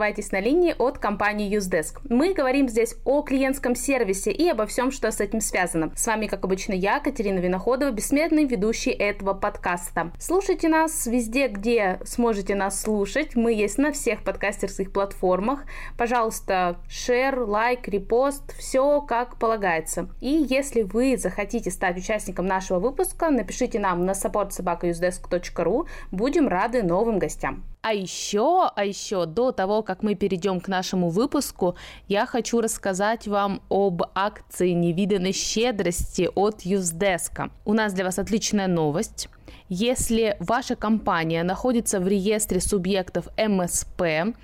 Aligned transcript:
оставайтесь 0.00 0.32
на 0.32 0.40
линии 0.40 0.74
от 0.78 0.96
компании 0.96 1.54
Usedesk. 1.54 2.00
Мы 2.08 2.32
говорим 2.32 2.70
здесь 2.70 2.96
о 3.04 3.20
клиентском 3.20 3.74
сервисе 3.74 4.30
и 4.30 4.48
обо 4.48 4.64
всем, 4.64 4.92
что 4.92 5.10
с 5.12 5.20
этим 5.20 5.42
связано. 5.42 5.92
С 5.94 6.06
вами, 6.06 6.26
как 6.26 6.42
обычно, 6.42 6.72
я, 6.72 7.00
Катерина 7.00 7.38
Виноходова, 7.38 7.90
бессмертный 7.90 8.46
ведущий 8.46 8.92
этого 8.92 9.34
подкаста. 9.34 10.10
Слушайте 10.18 10.70
нас 10.70 11.06
везде, 11.06 11.48
где 11.48 12.00
сможете 12.06 12.54
нас 12.54 12.80
слушать. 12.80 13.36
Мы 13.36 13.52
есть 13.52 13.76
на 13.76 13.92
всех 13.92 14.24
подкастерских 14.24 14.90
платформах. 14.90 15.64
Пожалуйста, 15.98 16.78
шер, 16.88 17.38
лайк, 17.40 17.86
репост, 17.86 18.56
все 18.56 19.02
как 19.02 19.38
полагается. 19.38 20.08
И 20.22 20.46
если 20.48 20.80
вы 20.80 21.18
захотите 21.18 21.70
стать 21.70 21.98
участником 21.98 22.46
нашего 22.46 22.78
выпуска, 22.78 23.28
напишите 23.28 23.78
нам 23.78 24.06
на 24.06 24.12
supportsobaka.usedesk.ru. 24.12 25.86
Будем 26.10 26.48
рады 26.48 26.82
новым 26.82 27.18
гостям. 27.18 27.64
А 27.82 27.94
еще, 27.94 28.70
а 28.74 28.84
еще 28.84 29.24
до 29.24 29.52
того, 29.52 29.82
как 29.82 30.02
мы 30.02 30.14
перейдем 30.14 30.60
к 30.60 30.68
нашему 30.68 31.08
выпуску, 31.08 31.76
я 32.08 32.26
хочу 32.26 32.60
рассказать 32.60 33.26
вам 33.26 33.62
об 33.70 34.02
акции 34.14 34.70
невиданной 34.70 35.32
щедрости 35.32 36.28
от 36.34 36.60
Юздеска. 36.60 37.50
У 37.64 37.72
нас 37.72 37.94
для 37.94 38.04
вас 38.04 38.18
отличная 38.18 38.66
новость. 38.66 39.30
Если 39.70 40.36
ваша 40.40 40.76
компания 40.76 41.42
находится 41.42 42.00
в 42.00 42.06
реестре 42.06 42.60
субъектов 42.60 43.28
МСП, 43.38 44.36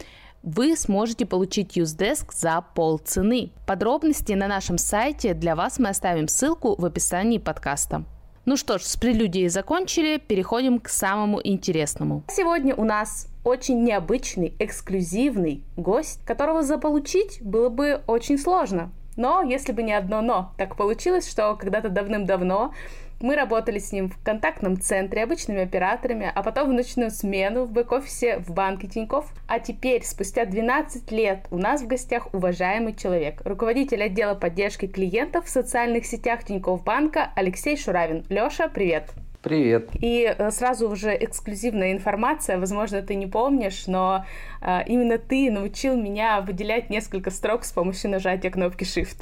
вы 0.43 0.75
сможете 0.75 1.27
получить 1.27 1.77
Юздеск 1.77 2.33
за 2.33 2.65
полцены. 2.75 3.51
Подробности 3.67 4.33
на 4.33 4.49
нашем 4.49 4.79
сайте 4.79 5.35
для 5.35 5.57
вас 5.57 5.79
мы 5.79 5.91
оставим 5.91 6.29
ссылку 6.29 6.75
в 6.81 6.85
описании 6.87 7.39
подкаста. 7.39 8.05
Ну 8.49 8.57
что 8.57 8.79
ж, 8.79 8.83
с 8.83 8.97
прелюдией 8.97 9.49
закончили, 9.49 10.19
переходим 10.19 10.79
к 10.79 10.89
самому 10.89 11.41
интересному. 11.43 12.23
Сегодня 12.29 12.77
у 12.77 12.85
нас 12.85 13.27
очень 13.43 13.83
необычный, 13.83 14.55
эксклюзивный 14.61 15.65
гость, 15.77 16.25
которого 16.25 16.63
заполучить 16.63 17.43
было 17.43 17.71
бы 17.71 18.03
очень 18.07 18.39
сложно. 18.39 18.93
Но, 19.17 19.43
если 19.43 19.73
бы 19.73 19.83
не 19.83 19.93
одно 19.93 20.21
но, 20.21 20.53
так 20.59 20.77
получилось, 20.77 21.29
что 21.29 21.57
когда-то 21.57 21.89
давным-давно 21.89 22.73
мы 23.21 23.35
работали 23.35 23.79
с 23.79 23.93
ним 23.93 24.11
в 24.11 24.23
контактном 24.23 24.81
центре 24.81 25.23
обычными 25.23 25.63
операторами, 25.63 26.31
а 26.35 26.43
потом 26.43 26.71
в 26.71 26.73
ночную 26.73 27.11
смену 27.11 27.65
в 27.65 27.73
бэк-офисе 27.73 28.39
в 28.39 28.51
банке 28.53 28.89
Тиньков. 28.89 29.33
А 29.47 29.59
теперь, 29.59 30.05
спустя 30.05 30.45
12 30.45 31.11
лет, 31.13 31.47
у 31.51 31.59
нас 31.59 31.83
в 31.83 31.87
гостях 31.87 32.33
уважаемый 32.35 32.95
человек, 32.95 33.43
руководитель 33.45 34.03
отдела 34.03 34.35
поддержки 34.35 34.87
клиентов 34.87 35.47
в 35.47 35.51
социальных 35.51 36.07
сетях 36.07 36.45
Тиньков 36.45 36.85
банка 36.85 37.33
Алексей 37.35 37.77
Шуравин. 37.77 38.25
Леша, 38.29 38.69
привет! 38.69 39.13
Привет. 39.47 39.91
И 40.01 40.25
э, 40.37 40.51
сразу 40.51 40.91
уже 40.91 41.17
эксклюзивная 41.17 41.93
информация, 41.93 42.59
возможно, 42.59 43.01
ты 43.01 43.15
не 43.15 43.29
помнишь, 43.29 43.87
но 43.87 44.25
э, 44.61 44.81
именно 44.89 45.19
ты 45.19 45.53
научил 45.53 45.97
меня 45.97 46.41
выделять 46.41 46.91
несколько 46.91 47.31
строк 47.31 47.63
с 47.65 47.71
помощью 47.71 48.11
нажатия 48.11 48.51
кнопки 48.51 48.83
Shift. 48.83 49.19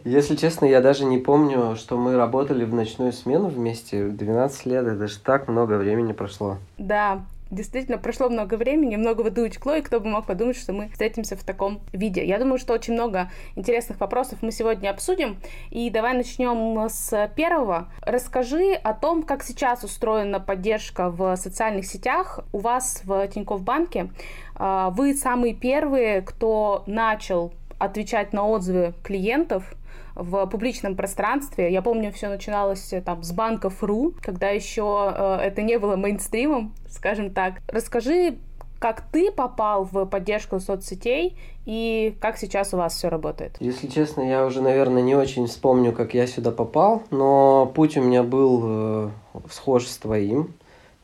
Если 0.04 0.34
честно, 0.34 0.64
я 0.64 0.80
даже 0.80 1.04
не 1.04 1.18
помню, 1.18 1.76
что 1.76 1.96
мы 1.96 2.16
работали 2.16 2.64
в 2.64 2.74
ночную 2.74 3.12
смену 3.12 3.46
вместе 3.46 4.08
12 4.08 4.66
лет, 4.66 4.88
это 4.88 5.06
же 5.06 5.20
так 5.20 5.46
много 5.46 5.74
времени 5.74 6.10
прошло. 6.10 6.58
Да, 6.78 7.22
Действительно, 7.52 7.98
прошло 7.98 8.30
много 8.30 8.54
времени, 8.54 8.96
много 8.96 9.20
воды 9.20 9.42
утекло, 9.42 9.74
и 9.74 9.82
кто 9.82 10.00
бы 10.00 10.08
мог 10.08 10.24
подумать, 10.24 10.56
что 10.56 10.72
мы 10.72 10.88
встретимся 10.88 11.36
в 11.36 11.44
таком 11.44 11.82
виде. 11.92 12.24
Я 12.24 12.38
думаю, 12.38 12.56
что 12.56 12.72
очень 12.72 12.94
много 12.94 13.30
интересных 13.56 14.00
вопросов 14.00 14.38
мы 14.40 14.52
сегодня 14.52 14.88
обсудим. 14.88 15.36
И 15.68 15.90
давай 15.90 16.14
начнем 16.14 16.88
с 16.88 17.30
первого. 17.36 17.92
Расскажи 18.00 18.72
о 18.72 18.94
том, 18.94 19.22
как 19.22 19.42
сейчас 19.42 19.84
устроена 19.84 20.40
поддержка 20.40 21.10
в 21.10 21.36
социальных 21.36 21.84
сетях 21.84 22.40
у 22.52 22.58
вас 22.58 23.02
в 23.04 23.28
Тинькофф 23.28 23.60
банке. 23.60 24.08
А, 24.54 24.88
вы 24.88 25.12
самые 25.12 25.52
первые, 25.52 26.22
кто 26.22 26.84
начал 26.86 27.52
отвечать 27.78 28.32
на 28.32 28.46
отзывы 28.46 28.94
клиентов 29.02 29.74
в 30.14 30.46
публичном 30.46 30.96
пространстве. 30.96 31.72
Я 31.72 31.82
помню, 31.82 32.12
все 32.12 32.28
начиналось 32.28 32.92
э, 32.92 33.00
там 33.00 33.22
с 33.22 33.32
банков 33.32 33.82
РУ, 33.82 34.14
когда 34.20 34.48
еще 34.48 35.12
э, 35.14 35.38
это 35.42 35.62
не 35.62 35.78
было 35.78 35.96
мейнстримом, 35.96 36.74
скажем 36.88 37.30
так. 37.30 37.54
Расскажи, 37.68 38.36
как 38.82 39.02
ты 39.12 39.30
попал 39.30 39.84
в 39.84 40.06
поддержку 40.06 40.58
соцсетей 40.58 41.36
и 41.66 42.16
как 42.20 42.36
сейчас 42.36 42.74
у 42.74 42.78
вас 42.78 42.94
все 42.96 43.08
работает? 43.08 43.56
Если 43.60 43.86
честно, 43.86 44.22
я 44.22 44.44
уже, 44.44 44.60
наверное, 44.60 45.02
не 45.02 45.14
очень 45.14 45.46
вспомню, 45.46 45.92
как 45.92 46.14
я 46.14 46.26
сюда 46.26 46.50
попал, 46.50 47.04
но 47.10 47.66
путь 47.66 47.96
у 47.96 48.02
меня 48.02 48.24
был 48.24 48.62
э, 48.64 49.10
схож 49.50 49.86
с 49.86 49.96
твоим. 49.98 50.52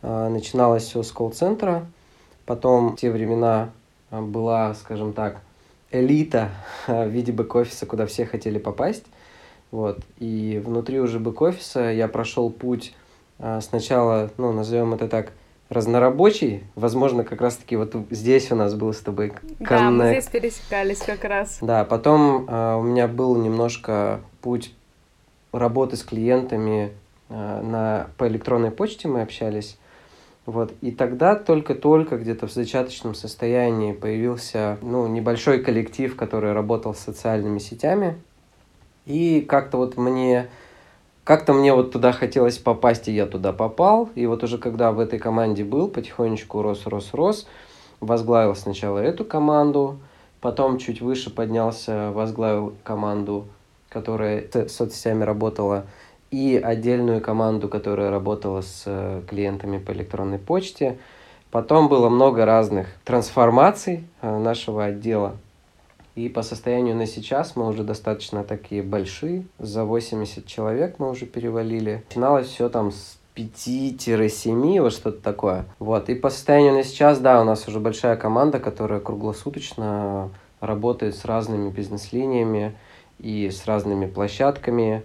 Э, 0.02 0.28
начиналось 0.28 0.82
все 0.84 1.04
с 1.04 1.12
колл-центра, 1.12 1.86
потом 2.46 2.90
в 2.90 2.96
те 2.96 3.12
времена 3.12 3.70
э, 4.10 4.20
была, 4.20 4.74
скажем 4.74 5.12
так, 5.12 5.40
элита 5.90 6.50
в 6.86 7.08
виде 7.08 7.32
бэк-офиса, 7.32 7.86
куда 7.86 8.06
все 8.06 8.26
хотели 8.26 8.58
попасть. 8.58 9.04
Вот. 9.70 10.00
И 10.18 10.62
внутри 10.64 11.00
уже 11.00 11.18
бэк-офиса 11.18 11.92
я 11.92 12.08
прошел 12.08 12.50
путь 12.50 12.94
а, 13.38 13.60
сначала, 13.60 14.30
ну, 14.36 14.52
назовем 14.52 14.94
это 14.94 15.08
так, 15.08 15.32
разнорабочий. 15.68 16.64
Возможно, 16.74 17.24
как 17.24 17.40
раз-таки 17.40 17.76
вот 17.76 17.94
здесь 18.10 18.50
у 18.50 18.56
нас 18.56 18.74
был 18.74 18.92
с 18.92 19.00
тобой 19.00 19.30
коннект. 19.30 19.68
Да, 19.68 19.90
мы 19.90 20.08
здесь 20.08 20.26
пересекались 20.26 20.98
как 20.98 21.24
раз. 21.24 21.58
Да, 21.60 21.84
потом 21.84 22.46
э, 22.48 22.74
у 22.76 22.82
меня 22.82 23.06
был 23.06 23.36
немножко 23.36 24.20
путь 24.40 24.72
работы 25.52 25.96
с 25.96 26.02
клиентами 26.02 26.92
э, 27.28 27.60
на, 27.62 28.08
по 28.16 28.26
электронной 28.28 28.70
почте 28.70 29.08
мы 29.08 29.20
общались. 29.20 29.78
Вот. 30.48 30.72
И 30.80 30.92
тогда 30.92 31.34
только-только 31.34 32.16
где-то 32.16 32.46
в 32.46 32.50
зачаточном 32.50 33.14
состоянии 33.14 33.92
появился 33.92 34.78
ну, 34.80 35.06
небольшой 35.06 35.58
коллектив, 35.58 36.16
который 36.16 36.54
работал 36.54 36.94
с 36.94 37.00
социальными 37.00 37.58
сетями. 37.58 38.18
И 39.04 39.42
как-то 39.42 39.76
вот 39.76 39.98
мне 39.98 40.48
как-то 41.24 41.52
мне 41.52 41.74
вот 41.74 41.92
туда 41.92 42.12
хотелось 42.12 42.56
попасть, 42.56 43.08
и 43.08 43.12
я 43.12 43.26
туда 43.26 43.52
попал. 43.52 44.08
И 44.14 44.24
вот 44.24 44.42
уже 44.42 44.56
когда 44.56 44.90
в 44.90 45.00
этой 45.00 45.18
команде 45.18 45.64
был, 45.64 45.86
потихонечку 45.86 46.62
рос, 46.62 46.86
рос, 46.86 47.10
рос. 47.12 47.46
Возглавил 48.00 48.56
сначала 48.56 49.00
эту 49.00 49.26
команду, 49.26 49.98
потом 50.40 50.78
чуть 50.78 51.02
выше 51.02 51.28
поднялся, 51.28 52.10
возглавил 52.12 52.72
команду, 52.84 53.48
которая 53.90 54.48
с 54.50 54.68
соцсетями 54.72 55.24
работала 55.24 55.84
и 56.30 56.60
отдельную 56.62 57.20
команду, 57.20 57.68
которая 57.68 58.10
работала 58.10 58.60
с 58.60 58.82
э, 58.86 59.22
клиентами 59.28 59.78
по 59.78 59.92
электронной 59.92 60.38
почте. 60.38 60.98
Потом 61.50 61.88
было 61.88 62.08
много 62.08 62.44
разных 62.44 62.88
трансформаций 63.04 64.04
э, 64.20 64.38
нашего 64.38 64.84
отдела. 64.84 65.36
И 66.14 66.28
по 66.28 66.42
состоянию 66.42 66.96
на 66.96 67.06
сейчас 67.06 67.54
мы 67.54 67.68
уже 67.68 67.84
достаточно 67.84 68.42
такие 68.44 68.82
большие. 68.82 69.46
За 69.58 69.84
80 69.84 70.46
человек 70.46 70.96
мы 70.98 71.10
уже 71.10 71.26
перевалили. 71.26 72.02
Начиналось 72.08 72.48
все 72.48 72.68
там 72.68 72.90
с 72.90 73.18
5-7, 73.36 74.80
вот 74.80 74.92
что-то 74.92 75.22
такое. 75.22 75.64
Вот. 75.78 76.08
И 76.08 76.14
по 76.14 76.28
состоянию 76.28 76.74
на 76.74 76.82
сейчас, 76.82 77.20
да, 77.20 77.40
у 77.40 77.44
нас 77.44 77.68
уже 77.68 77.78
большая 77.78 78.16
команда, 78.16 78.58
которая 78.58 79.00
круглосуточно 79.00 80.30
работает 80.60 81.14
с 81.14 81.24
разными 81.24 81.70
бизнес-линиями 81.70 82.74
и 83.18 83.48
с 83.50 83.66
разными 83.66 84.06
площадками. 84.06 85.04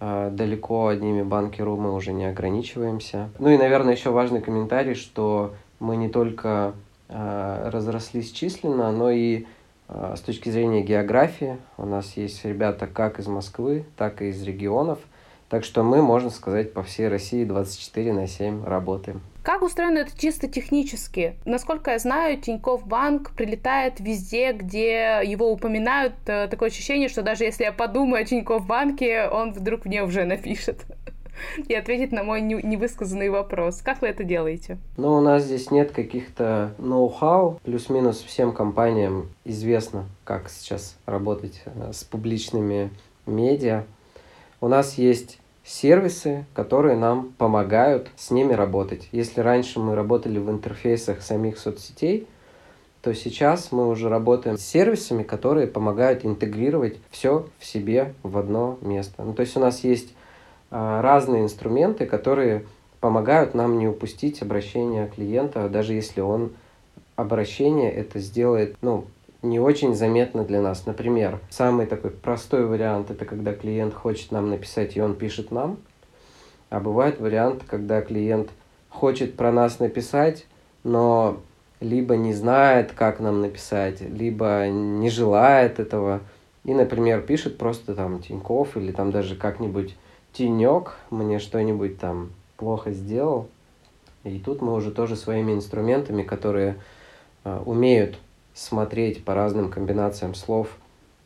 А, 0.00 0.30
далеко 0.30 0.88
одними 0.88 1.22
банки.ру 1.22 1.76
мы 1.76 1.94
уже 1.94 2.12
не 2.12 2.24
ограничиваемся. 2.24 3.28
Ну 3.38 3.50
и, 3.50 3.58
наверное, 3.58 3.94
еще 3.94 4.10
важный 4.10 4.40
комментарий, 4.40 4.94
что 4.94 5.54
мы 5.78 5.96
не 5.96 6.08
только 6.08 6.72
а, 7.10 7.70
разрослись 7.70 8.32
численно, 8.32 8.90
но 8.92 9.10
и 9.10 9.44
а, 9.88 10.16
с 10.16 10.20
точки 10.20 10.48
зрения 10.48 10.82
географии. 10.82 11.58
У 11.76 11.84
нас 11.84 12.16
есть 12.16 12.42
ребята 12.46 12.86
как 12.86 13.18
из 13.18 13.26
Москвы, 13.26 13.84
так 13.98 14.22
и 14.22 14.28
из 14.28 14.42
регионов. 14.42 14.98
Так 15.50 15.64
что 15.64 15.82
мы, 15.82 16.00
можно 16.00 16.30
сказать, 16.30 16.72
по 16.72 16.82
всей 16.82 17.08
России 17.08 17.44
24 17.44 18.12
на 18.14 18.26
7 18.26 18.64
работаем. 18.64 19.20
Как 19.42 19.62
устроено 19.62 19.98
это 19.98 20.18
чисто 20.18 20.48
технически? 20.48 21.36
Насколько 21.46 21.92
я 21.92 21.98
знаю, 21.98 22.38
Тиньков 22.38 22.86
Банк 22.86 23.32
прилетает 23.32 23.98
везде, 23.98 24.52
где 24.52 25.22
его 25.24 25.50
упоминают. 25.50 26.14
Э, 26.26 26.46
такое 26.48 26.68
ощущение, 26.68 27.08
что 27.08 27.22
даже 27.22 27.44
если 27.44 27.64
я 27.64 27.72
подумаю 27.72 28.22
о 28.22 28.24
Тиньков 28.24 28.66
Банке, 28.66 29.28
он 29.28 29.52
вдруг 29.52 29.86
мне 29.86 30.02
уже 30.02 30.24
напишет 30.24 30.84
и 31.68 31.74
ответит 31.74 32.12
на 32.12 32.22
мой 32.22 32.42
невысказанный 32.42 33.30
вопрос. 33.30 33.80
Как 33.80 34.02
вы 34.02 34.08
это 34.08 34.24
делаете? 34.24 34.76
Ну, 34.98 35.14
у 35.14 35.20
нас 35.22 35.44
здесь 35.44 35.70
нет 35.70 35.90
каких-то 35.92 36.74
ноу-хау. 36.76 37.60
Плюс-минус 37.64 38.22
всем 38.22 38.52
компаниям 38.52 39.30
известно, 39.46 40.04
как 40.24 40.50
сейчас 40.50 40.96
работать 41.06 41.62
э, 41.64 41.92
с 41.94 42.04
публичными 42.04 42.90
медиа. 43.24 43.84
У 44.60 44.68
нас 44.68 44.98
есть 44.98 45.39
сервисы, 45.64 46.46
которые 46.54 46.96
нам 46.96 47.32
помогают 47.38 48.08
с 48.16 48.30
ними 48.30 48.52
работать. 48.52 49.08
Если 49.12 49.40
раньше 49.40 49.80
мы 49.80 49.94
работали 49.94 50.38
в 50.38 50.50
интерфейсах 50.50 51.22
самих 51.22 51.58
соцсетей, 51.58 52.26
то 53.02 53.14
сейчас 53.14 53.72
мы 53.72 53.88
уже 53.88 54.08
работаем 54.08 54.58
с 54.58 54.62
сервисами, 54.62 55.22
которые 55.22 55.66
помогают 55.66 56.24
интегрировать 56.24 56.98
все 57.10 57.46
в 57.58 57.64
себе 57.64 58.14
в 58.22 58.36
одно 58.36 58.78
место. 58.82 59.22
Ну, 59.22 59.32
то 59.32 59.40
есть 59.40 59.56
у 59.56 59.60
нас 59.60 59.84
есть 59.84 60.12
а, 60.70 61.00
разные 61.00 61.42
инструменты, 61.42 62.04
которые 62.04 62.66
помогают 63.00 63.54
нам 63.54 63.78
не 63.78 63.88
упустить 63.88 64.42
обращение 64.42 65.08
клиента, 65.08 65.68
даже 65.68 65.94
если 65.94 66.20
он 66.20 66.52
обращение 67.16 67.90
это 67.90 68.18
сделает, 68.18 68.76
ну, 68.82 69.04
не 69.42 69.58
очень 69.58 69.94
заметно 69.94 70.44
для 70.44 70.60
нас. 70.60 70.86
Например, 70.86 71.38
самый 71.50 71.86
такой 71.86 72.10
простой 72.10 72.66
вариант 72.66 73.10
это 73.10 73.24
когда 73.24 73.54
клиент 73.54 73.94
хочет 73.94 74.32
нам 74.32 74.50
написать, 74.50 74.96
и 74.96 75.00
он 75.00 75.14
пишет 75.14 75.50
нам. 75.50 75.78
А 76.68 76.80
бывает 76.80 77.20
вариант, 77.20 77.64
когда 77.66 78.00
клиент 78.02 78.50
хочет 78.88 79.36
про 79.36 79.50
нас 79.50 79.78
написать, 79.78 80.46
но 80.84 81.40
либо 81.80 82.16
не 82.16 82.34
знает, 82.34 82.92
как 82.92 83.20
нам 83.20 83.40
написать, 83.40 84.00
либо 84.02 84.68
не 84.68 85.08
желает 85.08 85.80
этого. 85.80 86.20
И, 86.64 86.74
например, 86.74 87.22
пишет 87.22 87.56
просто 87.56 87.94
там 87.94 88.20
Тиньков 88.20 88.76
или 88.76 88.92
там 88.92 89.10
даже 89.10 89.34
как-нибудь 89.34 89.96
Тенек 90.32 90.96
мне 91.10 91.38
что-нибудь 91.38 91.98
там 91.98 92.30
плохо 92.56 92.92
сделал. 92.92 93.48
И 94.22 94.38
тут 94.38 94.60
мы 94.60 94.74
уже 94.74 94.90
тоже 94.90 95.16
своими 95.16 95.52
инструментами, 95.52 96.22
которые 96.22 96.76
э, 97.44 97.62
умеют 97.64 98.18
смотреть 98.54 99.24
по 99.24 99.34
разным 99.34 99.70
комбинациям 99.70 100.34
слов 100.34 100.68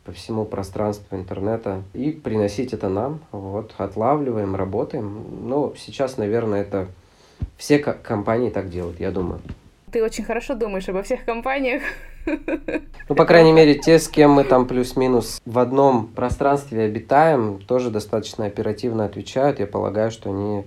по 0.05 0.11
всему 0.11 0.45
пространству 0.45 1.17
интернета 1.17 1.81
и 1.93 2.11
приносить 2.11 2.73
это 2.73 2.89
нам. 2.89 3.19
Вот, 3.31 3.73
отлавливаем, 3.77 4.55
работаем. 4.55 5.25
Ну, 5.47 5.73
сейчас, 5.75 6.17
наверное, 6.17 6.61
это 6.61 6.87
все 7.57 7.79
компании 7.79 8.49
так 8.49 8.69
делают, 8.69 8.99
я 8.99 9.11
думаю. 9.11 9.41
Ты 9.91 10.03
очень 10.03 10.23
хорошо 10.23 10.55
думаешь 10.55 10.87
обо 10.89 11.03
всех 11.03 11.25
компаниях. 11.25 11.81
Ну, 13.07 13.15
по 13.15 13.25
крайней 13.25 13.53
мере, 13.53 13.75
те, 13.75 13.99
с 13.99 14.07
кем 14.07 14.31
мы 14.31 14.43
там 14.43 14.67
плюс-минус 14.67 15.41
в 15.45 15.59
одном 15.59 16.07
пространстве 16.07 16.81
обитаем, 16.81 17.59
тоже 17.61 17.91
достаточно 17.91 18.45
оперативно 18.45 19.05
отвечают. 19.05 19.59
Я 19.59 19.67
полагаю, 19.67 20.11
что 20.11 20.29
они 20.29 20.65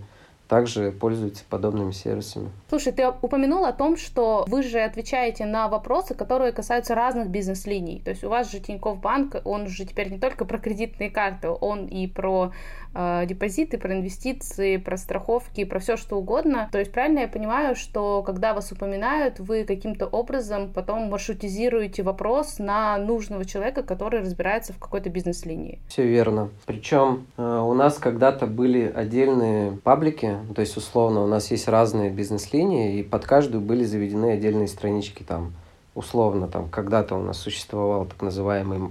также 0.48 0.92
пользуются 0.92 1.44
подобными 1.48 1.92
сервисами. 1.92 2.48
Слушай, 2.68 2.92
ты 2.92 3.08
упомянул 3.08 3.64
о 3.64 3.72
том, 3.72 3.96
что 3.96 4.44
вы 4.46 4.62
же 4.62 4.80
отвечаете 4.80 5.46
на 5.46 5.68
вопросы, 5.68 6.14
которые 6.14 6.52
касаются 6.52 6.94
разных 6.94 7.30
бизнес-линий. 7.30 8.02
То 8.04 8.10
есть 8.10 8.22
у 8.24 8.28
вас 8.28 8.52
же 8.52 8.60
Тинькофф 8.60 9.00
Банк, 9.00 9.36
он 9.44 9.68
же 9.68 9.86
теперь 9.86 10.10
не 10.10 10.18
только 10.18 10.44
про 10.44 10.58
кредитные 10.58 11.10
карты, 11.10 11.48
он 11.48 11.86
и 11.86 12.06
про 12.06 12.52
э, 12.94 13.24
депозиты, 13.24 13.78
про 13.78 13.94
инвестиции, 13.94 14.76
про 14.76 14.98
страховки, 14.98 15.64
про 15.64 15.78
все 15.78 15.96
что 15.96 16.18
угодно. 16.18 16.68
То 16.70 16.78
есть 16.78 16.92
правильно 16.92 17.20
я 17.20 17.28
понимаю, 17.28 17.74
что 17.74 18.22
когда 18.22 18.52
вас 18.52 18.70
упоминают, 18.70 19.40
вы 19.40 19.64
каким-то 19.64 20.06
образом 20.06 20.70
потом 20.70 21.08
маршрутизируете 21.08 22.02
вопрос 22.02 22.58
на 22.58 22.98
нужного 22.98 23.46
человека, 23.46 23.82
который 23.82 24.20
разбирается 24.20 24.74
в 24.74 24.78
какой-то 24.78 25.08
бизнес-линии? 25.08 25.78
Все 25.88 26.06
верно. 26.06 26.50
Причем 26.66 27.28
э, 27.38 27.42
у 27.42 27.72
нас 27.72 27.96
когда-то 27.96 28.46
были 28.46 28.92
отдельные 28.94 29.72
паблики, 29.72 30.36
то 30.54 30.60
есть, 30.60 30.76
условно, 30.76 31.22
у 31.22 31.26
нас 31.26 31.50
есть 31.50 31.66
разные 31.66 32.10
бизнес-линии, 32.10 32.57
и 32.62 33.02
под 33.02 33.24
каждую 33.24 33.60
были 33.60 33.84
заведены 33.84 34.32
отдельные 34.32 34.68
странички 34.68 35.22
там. 35.22 35.52
Условно, 35.94 36.46
там, 36.46 36.68
когда-то 36.68 37.16
у 37.16 37.22
нас 37.22 37.38
существовал 37.38 38.04
так 38.04 38.22
называемый 38.22 38.90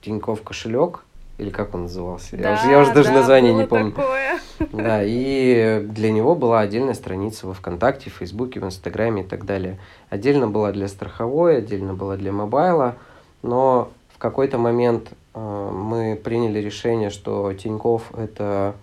Тиньков 0.00 0.42
кошелек, 0.42 1.04
или 1.38 1.50
как 1.50 1.74
он 1.74 1.82
назывался? 1.82 2.36
Да, 2.36 2.50
я, 2.50 2.54
уже, 2.54 2.70
я 2.70 2.78
уже 2.80 2.94
даже 2.94 3.08
да, 3.08 3.14
название 3.16 3.52
не 3.52 3.66
помню. 3.66 3.92
Такое. 3.92 4.40
Да, 4.72 5.02
и 5.02 5.84
для 5.86 6.10
него 6.10 6.34
была 6.34 6.60
отдельная 6.60 6.94
страница 6.94 7.46
во 7.46 7.52
ВКонтакте, 7.52 8.08
в 8.08 8.14
Фейсбуке, 8.14 8.60
в 8.60 8.64
Инстаграме 8.64 9.22
и 9.22 9.24
так 9.24 9.44
далее. 9.44 9.78
Отдельно 10.08 10.48
была 10.48 10.72
для 10.72 10.88
страховой, 10.88 11.58
отдельно 11.58 11.92
была 11.92 12.16
для 12.16 12.32
мобайла, 12.32 12.96
но 13.42 13.90
в 14.08 14.18
какой-то 14.18 14.56
момент 14.56 15.10
э, 15.34 15.70
мы 15.72 16.16
приняли 16.16 16.58
решение, 16.58 17.10
что 17.10 17.52
Тиньков 17.52 18.10
это 18.16 18.74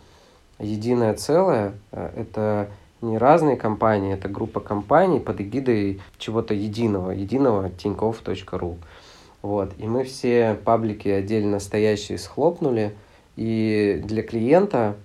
единое 0.60 1.16
целое, 1.16 1.74
э, 1.92 2.12
это 2.16 2.70
не 3.04 3.18
разные 3.18 3.58
компании, 3.58 4.14
это 4.14 4.30
группа 4.30 4.60
компаний 4.60 5.20
под 5.20 5.42
эгидой 5.42 6.02
чего-то 6.18 6.54
единого, 6.54 7.12
единого 7.12 7.70
тинькофф.ру. 7.70 8.78
Вот. 9.42 9.74
И 9.78 9.86
мы 9.86 10.06
все 10.06 10.58
паблики 10.64 11.10
отдельно 11.10 11.60
стоящие 11.60 12.18
схлопнули. 12.18 12.96
И 13.36 14.02
для 14.04 14.24
клиента, 14.24 14.96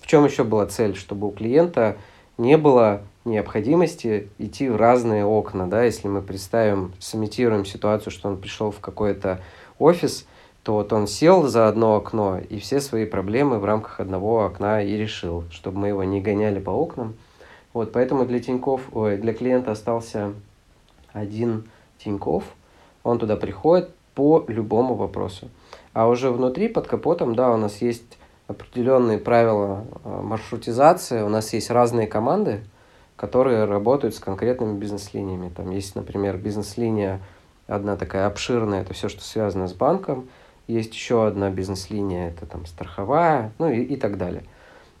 в 0.00 0.06
чем 0.06 0.24
еще 0.24 0.44
была 0.44 0.66
цель? 0.66 0.94
Чтобы 0.94 1.28
у 1.28 1.30
клиента 1.30 1.96
не 2.36 2.58
было 2.58 3.02
необходимости 3.24 4.28
идти 4.38 4.68
в 4.68 4.76
разные 4.76 5.24
окна, 5.24 5.66
да, 5.68 5.82
если 5.84 6.08
мы 6.08 6.22
представим, 6.22 6.92
сымитируем 6.98 7.64
ситуацию, 7.64 8.12
что 8.12 8.28
он 8.28 8.38
пришел 8.38 8.70
в 8.70 8.80
какой-то 8.80 9.40
офис, 9.78 10.26
то 10.62 10.74
вот 10.74 10.92
он 10.92 11.06
сел 11.06 11.46
за 11.46 11.68
одно 11.68 11.96
окно 11.96 12.38
и 12.38 12.58
все 12.58 12.80
свои 12.80 13.06
проблемы 13.06 13.58
в 13.58 13.64
рамках 13.64 14.00
одного 14.00 14.44
окна 14.44 14.82
и 14.82 14.96
решил, 14.96 15.44
чтобы 15.50 15.78
мы 15.78 15.88
его 15.88 16.04
не 16.04 16.20
гоняли 16.20 16.60
по 16.60 16.70
окнам. 16.70 17.14
Вот, 17.72 17.92
поэтому 17.92 18.24
для 18.26 18.40
Тиньков, 18.40 18.82
ой, 18.92 19.16
для 19.16 19.32
клиента 19.32 19.72
остался 19.72 20.34
один 21.12 21.68
Тиньков, 21.98 22.44
он 23.04 23.18
туда 23.18 23.36
приходит 23.36 23.90
по 24.14 24.44
любому 24.48 24.94
вопросу. 24.94 25.48
А 25.92 26.08
уже 26.08 26.30
внутри, 26.30 26.68
под 26.68 26.86
капотом, 26.86 27.34
да, 27.34 27.52
у 27.52 27.56
нас 27.56 27.80
есть 27.80 28.18
определенные 28.48 29.18
правила 29.18 29.84
а, 30.04 30.22
маршрутизации, 30.22 31.22
у 31.22 31.28
нас 31.28 31.52
есть 31.52 31.70
разные 31.70 32.06
команды, 32.06 32.62
которые 33.16 33.64
работают 33.64 34.14
с 34.14 34.18
конкретными 34.18 34.78
бизнес-линиями. 34.78 35.52
Там 35.54 35.70
есть, 35.70 35.94
например, 35.94 36.36
бизнес-линия 36.36 37.20
одна 37.66 37.96
такая 37.96 38.26
обширная, 38.26 38.82
это 38.82 38.94
все, 38.94 39.08
что 39.08 39.22
связано 39.22 39.68
с 39.68 39.72
банком– 39.72 40.28
есть 40.70 40.94
еще 40.94 41.26
одна 41.26 41.50
бизнес-линия, 41.50 42.28
это 42.28 42.46
там 42.46 42.64
страховая, 42.66 43.52
ну 43.58 43.68
и, 43.68 43.82
и 43.82 43.96
так 43.96 44.16
далее. 44.16 44.44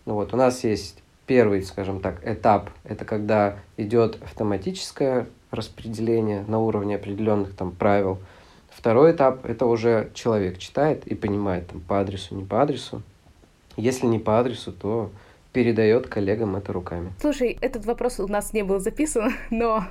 Вот, 0.04 0.34
у 0.34 0.36
нас 0.36 0.64
есть 0.64 0.99
первый, 1.30 1.62
скажем 1.62 2.00
так, 2.00 2.26
этап, 2.26 2.70
это 2.82 3.04
когда 3.04 3.54
идет 3.76 4.20
автоматическое 4.20 5.28
распределение 5.52 6.44
на 6.48 6.58
уровне 6.58 6.96
определенных 6.96 7.54
там 7.54 7.70
правил. 7.70 8.18
Второй 8.68 9.12
этап– 9.12 9.44
это 9.48 9.66
уже 9.66 10.10
человек 10.12 10.58
читает 10.58 11.06
и 11.06 11.14
понимает 11.14 11.68
там 11.68 11.82
по 11.82 12.00
адресу, 12.00 12.34
не 12.34 12.44
по 12.44 12.60
адресу. 12.60 13.02
Если 13.76 14.06
не 14.06 14.18
по 14.18 14.40
адресу, 14.40 14.72
то 14.72 15.12
передает 15.52 16.08
коллегам 16.08 16.56
это 16.56 16.72
руками. 16.72 17.12
Слушай, 17.20 17.56
этот 17.60 17.86
вопрос 17.86 18.18
у 18.18 18.26
нас 18.26 18.52
не 18.52 18.64
был 18.64 18.80
записан, 18.80 19.32
но 19.50 19.84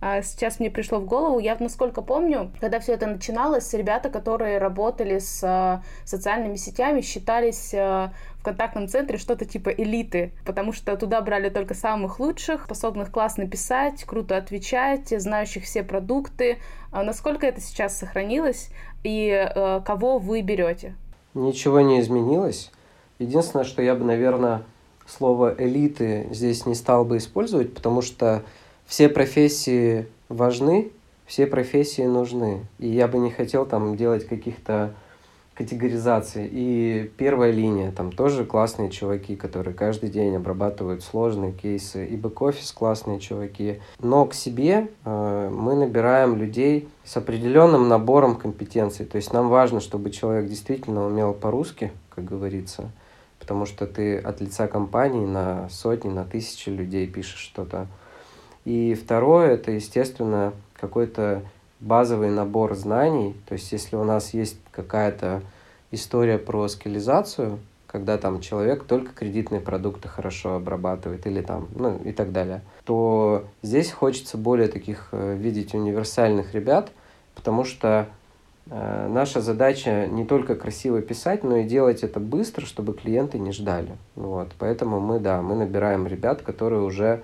сейчас 0.00 0.60
мне 0.60 0.70
пришло 0.70 0.98
в 0.98 1.04
голову. 1.04 1.38
Я, 1.38 1.56
насколько 1.58 2.02
помню, 2.02 2.50
когда 2.60 2.80
все 2.80 2.92
это 2.92 3.06
начиналось, 3.06 3.72
ребята, 3.74 4.10
которые 4.10 4.58
работали 4.58 5.18
с 5.18 5.42
а, 5.42 5.82
социальными 6.04 6.56
сетями, 6.56 7.00
считались 7.00 7.72
а, 7.74 8.12
в 8.38 8.42
контактном 8.42 8.88
центре 8.88 9.18
что-то 9.18 9.44
типа 9.44 9.70
элиты, 9.70 10.32
потому 10.46 10.72
что 10.72 10.96
туда 10.96 11.20
брали 11.20 11.48
только 11.48 11.74
самых 11.74 12.20
лучших, 12.20 12.64
способных 12.64 13.10
классно 13.10 13.48
писать, 13.48 14.04
круто 14.04 14.36
отвечать, 14.36 15.08
знающих 15.08 15.64
все 15.64 15.82
продукты. 15.82 16.58
Насколько 16.92 17.46
это 17.46 17.60
сейчас 17.60 17.98
сохранилось 17.98 18.70
и 19.02 19.50
кого 19.84 20.18
вы 20.18 20.40
берете? 20.40 20.94
Ничего 21.34 21.80
не 21.80 22.00
изменилось. 22.00 22.70
Единственное, 23.18 23.64
что 23.64 23.82
я 23.82 23.94
бы, 23.94 24.04
наверное, 24.04 24.62
слово 25.08 25.54
элиты 25.58 26.28
здесь 26.30 26.66
не 26.66 26.74
стал 26.74 27.04
бы 27.04 27.16
использовать, 27.16 27.74
потому 27.74 28.02
что 28.02 28.42
все 28.88 29.10
профессии 29.10 30.06
важны, 30.30 30.90
все 31.26 31.46
профессии 31.46 32.02
нужны. 32.02 32.64
И 32.78 32.88
я 32.88 33.06
бы 33.06 33.18
не 33.18 33.30
хотел 33.30 33.66
там 33.66 33.96
делать 33.96 34.26
каких-то 34.26 34.94
категоризаций. 35.52 36.48
И 36.50 37.10
первая 37.18 37.50
линия, 37.50 37.92
там 37.92 38.10
тоже 38.10 38.46
классные 38.46 38.88
чуваки, 38.88 39.36
которые 39.36 39.74
каждый 39.74 40.08
день 40.08 40.34
обрабатывают 40.36 41.02
сложные 41.02 41.52
кейсы. 41.52 42.06
И 42.06 42.16
бэк-офис 42.16 42.72
классные 42.72 43.20
чуваки. 43.20 43.80
Но 44.00 44.24
к 44.24 44.32
себе 44.32 44.88
э, 45.04 45.50
мы 45.52 45.74
набираем 45.74 46.36
людей 46.36 46.88
с 47.04 47.14
определенным 47.18 47.88
набором 47.88 48.36
компетенций. 48.36 49.04
То 49.04 49.16
есть 49.16 49.34
нам 49.34 49.50
важно, 49.50 49.80
чтобы 49.80 50.10
человек 50.10 50.48
действительно 50.48 51.04
умел 51.04 51.34
по-русски, 51.34 51.92
как 52.08 52.24
говорится, 52.24 52.90
потому 53.38 53.66
что 53.66 53.86
ты 53.86 54.16
от 54.16 54.40
лица 54.40 54.66
компании 54.66 55.26
на 55.26 55.68
сотни, 55.68 56.08
на 56.08 56.24
тысячи 56.24 56.70
людей 56.70 57.06
пишешь 57.06 57.40
что-то. 57.40 57.86
И 58.68 58.92
второе, 58.92 59.52
это, 59.52 59.70
естественно, 59.70 60.52
какой-то 60.78 61.40
базовый 61.80 62.28
набор 62.28 62.74
знаний. 62.74 63.34
То 63.48 63.54
есть, 63.54 63.72
если 63.72 63.96
у 63.96 64.04
нас 64.04 64.34
есть 64.34 64.58
какая-то 64.72 65.40
история 65.90 66.36
про 66.36 66.68
скилизацию, 66.68 67.60
когда 67.86 68.18
там 68.18 68.42
человек 68.42 68.84
только 68.84 69.14
кредитные 69.14 69.62
продукты 69.62 70.08
хорошо 70.08 70.56
обрабатывает 70.56 71.26
или 71.26 71.40
там, 71.40 71.68
ну 71.74 71.98
и 72.04 72.12
так 72.12 72.30
далее, 72.30 72.60
то 72.84 73.46
здесь 73.62 73.90
хочется 73.90 74.36
более 74.36 74.68
таких 74.68 75.08
э, 75.12 75.34
видеть 75.34 75.72
универсальных 75.72 76.52
ребят, 76.52 76.90
потому 77.36 77.64
что 77.64 78.06
э, 78.66 79.08
наша 79.10 79.40
задача 79.40 80.06
не 80.08 80.26
только 80.26 80.56
красиво 80.56 81.00
писать, 81.00 81.42
но 81.42 81.56
и 81.56 81.64
делать 81.64 82.02
это 82.02 82.20
быстро, 82.20 82.66
чтобы 82.66 82.92
клиенты 82.92 83.38
не 83.38 83.52
ждали. 83.52 83.96
Вот, 84.14 84.48
поэтому 84.58 85.00
мы, 85.00 85.20
да, 85.20 85.40
мы 85.40 85.54
набираем 85.54 86.06
ребят, 86.06 86.42
которые 86.42 86.82
уже 86.82 87.22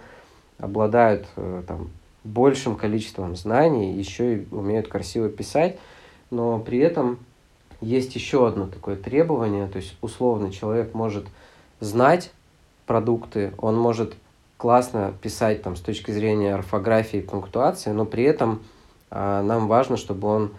обладают 0.59 1.27
э, 1.37 1.63
там, 1.67 1.91
большим 2.25 2.77
количеством 2.77 3.37
знаний, 3.37 3.93
еще 3.93 4.37
и 4.37 4.47
умеют 4.51 4.89
красиво 4.89 5.29
писать, 5.29 5.79
но 6.31 6.59
при 6.59 6.79
этом 6.79 7.19
есть 7.81 8.15
еще 8.15 8.47
одно 8.47 8.67
такое 8.67 8.97
требование, 8.97 9.69
то 9.69 9.77
есть 9.77 9.97
условно 10.01 10.51
человек 10.51 10.95
может 10.95 11.27
знать 11.81 12.31
продукты, 12.87 13.53
он 13.59 13.77
может 13.77 14.15
классно 14.57 15.13
писать 15.21 15.63
там 15.63 15.77
с 15.77 15.81
точки 15.81 16.11
зрения 16.11 16.55
орфографии 16.55 17.19
и 17.19 17.23
пунктуации, 17.23 17.91
но 17.91 18.05
при 18.07 18.25
этом 18.25 18.63
э, 19.11 19.43
нам 19.43 19.69
важно, 19.69 19.97
чтобы 19.97 20.29
он 20.29 20.53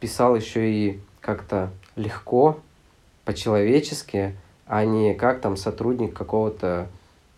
писал 0.00 0.34
еще 0.34 0.70
и 0.70 1.00
как-то 1.20 1.70
легко, 1.96 2.58
по-человечески, 3.24 4.34
а 4.66 4.86
не 4.86 5.12
как 5.12 5.42
там 5.42 5.58
сотрудник 5.58 6.16
какого-то 6.16 6.88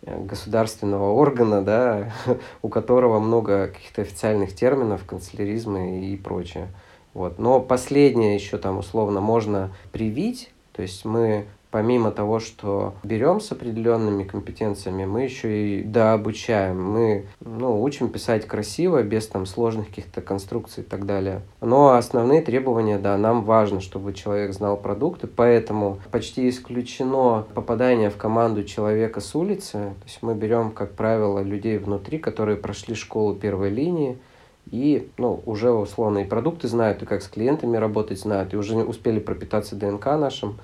государственного 0.05 1.11
органа, 1.11 1.61
да, 1.61 2.11
у 2.61 2.69
которого 2.69 3.19
много 3.19 3.67
каких-то 3.67 4.01
официальных 4.01 4.55
терминов, 4.55 5.05
канцеляризма 5.05 5.99
и 5.99 6.15
прочее. 6.17 6.67
Вот. 7.13 7.39
Но 7.39 7.59
последнее 7.59 8.35
еще 8.35 8.57
там 8.57 8.77
условно 8.77 9.21
можно 9.21 9.73
привить, 9.91 10.51
то 10.73 10.81
есть 10.81 11.05
мы 11.05 11.45
помимо 11.71 12.11
того, 12.11 12.39
что 12.39 12.93
берем 13.03 13.39
с 13.39 13.51
определенными 13.51 14.23
компетенциями, 14.23 15.05
мы 15.05 15.23
еще 15.23 15.79
и 15.79 15.83
дообучаем. 15.83 16.81
Мы 16.81 17.25
ну, 17.39 17.81
учим 17.81 18.09
писать 18.09 18.45
красиво, 18.45 19.01
без 19.01 19.27
там 19.27 19.45
сложных 19.45 19.87
каких-то 19.87 20.21
конструкций 20.21 20.83
и 20.83 20.85
так 20.85 21.05
далее. 21.05 21.41
Но 21.61 21.95
основные 21.95 22.41
требования, 22.41 22.99
да, 22.99 23.17
нам 23.17 23.43
важно, 23.43 23.79
чтобы 23.79 24.13
человек 24.13 24.53
знал 24.53 24.77
продукты, 24.77 25.27
поэтому 25.27 25.99
почти 26.11 26.49
исключено 26.49 27.45
попадание 27.53 28.09
в 28.09 28.17
команду 28.17 28.63
человека 28.63 29.21
с 29.21 29.33
улицы. 29.33 29.71
То 29.71 30.05
есть 30.05 30.19
мы 30.21 30.35
берем, 30.35 30.71
как 30.71 30.91
правило, 30.91 31.39
людей 31.39 31.77
внутри, 31.77 32.19
которые 32.19 32.57
прошли 32.57 32.95
школу 32.95 33.33
первой 33.33 33.69
линии, 33.69 34.17
и 34.69 35.09
ну, 35.17 35.41
уже 35.45 35.71
условно 35.71 36.19
и 36.19 36.25
продукты 36.25 36.67
знают, 36.67 37.01
и 37.01 37.05
как 37.05 37.21
с 37.21 37.27
клиентами 37.27 37.77
работать 37.77 38.19
знают, 38.19 38.53
и 38.53 38.57
уже 38.57 38.75
успели 38.77 39.19
пропитаться 39.19 39.75
ДНК 39.75 40.05
нашим. 40.05 40.59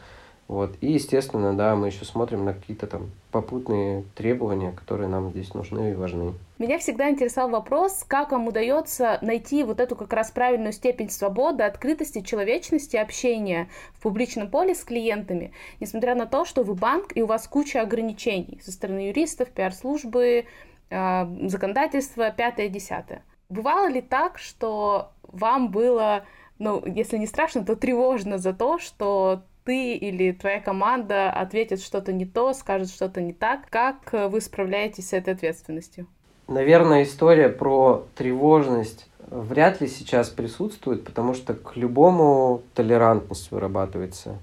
Вот. 0.48 0.76
И, 0.80 0.94
естественно, 0.94 1.54
да, 1.54 1.76
мы 1.76 1.88
еще 1.88 2.06
смотрим 2.06 2.46
на 2.46 2.54
какие-то 2.54 2.88
там 2.88 3.12
попутные 3.32 4.06
требования, 4.16 4.72
которые 4.72 5.10
нам 5.10 5.32
здесь 5.32 5.54
нужны 5.54 5.92
и 5.92 5.94
важны. 5.94 6.34
Меня 6.58 6.80
всегда 6.80 7.10
интересовал 7.10 7.50
вопрос, 7.50 8.06
как 8.08 8.32
вам 8.32 8.48
удается 8.48 9.20
найти 9.22 9.64
вот 9.64 9.82
эту 9.82 9.96
как 9.98 10.14
раз 10.14 10.32
правильную 10.32 10.72
степень 10.72 11.10
свободы, 11.10 11.64
открытости, 11.64 12.22
человечности, 12.22 12.96
общения 12.96 13.68
в 13.94 14.02
публичном 14.02 14.50
поле 14.50 14.74
с 14.74 14.84
клиентами, 14.84 15.52
несмотря 15.82 16.16
на 16.16 16.26
то, 16.26 16.46
что 16.46 16.64
вы 16.64 16.76
банк 16.76 17.12
и 17.16 17.22
у 17.22 17.28
вас 17.28 17.48
куча 17.48 17.82
ограничений 17.82 18.60
со 18.64 18.72
стороны 18.72 19.08
юристов, 19.08 19.50
пиар-службы, 19.50 20.46
э, 20.90 21.48
законодательства, 21.48 22.32
пятое, 22.32 22.70
десятое. 22.70 23.22
Бывало 23.50 23.88
ли 23.88 24.02
так, 24.02 24.40
что 24.40 25.12
вам 25.24 25.72
было, 25.72 26.26
ну, 26.58 26.82
если 26.86 27.18
не 27.18 27.28
страшно, 27.28 27.66
то 27.66 27.76
тревожно 27.76 28.38
за 28.38 28.54
то, 28.54 28.80
что 28.80 29.44
ты 29.68 29.96
или 29.96 30.32
твоя 30.32 30.62
команда 30.62 31.30
ответит 31.30 31.82
что-то 31.82 32.14
не 32.14 32.26
то, 32.26 32.54
скажет 32.54 32.90
что-то 32.90 33.20
не 33.20 33.34
так. 33.34 33.70
Как 33.70 34.14
вы 34.32 34.40
справляетесь 34.40 35.10
с 35.10 35.14
этой 35.14 35.34
ответственностью? 35.34 36.08
Наверное, 36.48 37.04
история 37.04 37.50
про 37.50 38.06
тревожность 38.16 39.10
вряд 39.30 39.82
ли 39.82 39.90
сейчас 39.90 40.30
присутствует, 40.30 41.04
потому 41.04 41.34
что 41.34 41.54
к 41.54 41.76
любому 41.76 42.62
толерантность 42.76 43.52
вырабатывается. 43.52 44.38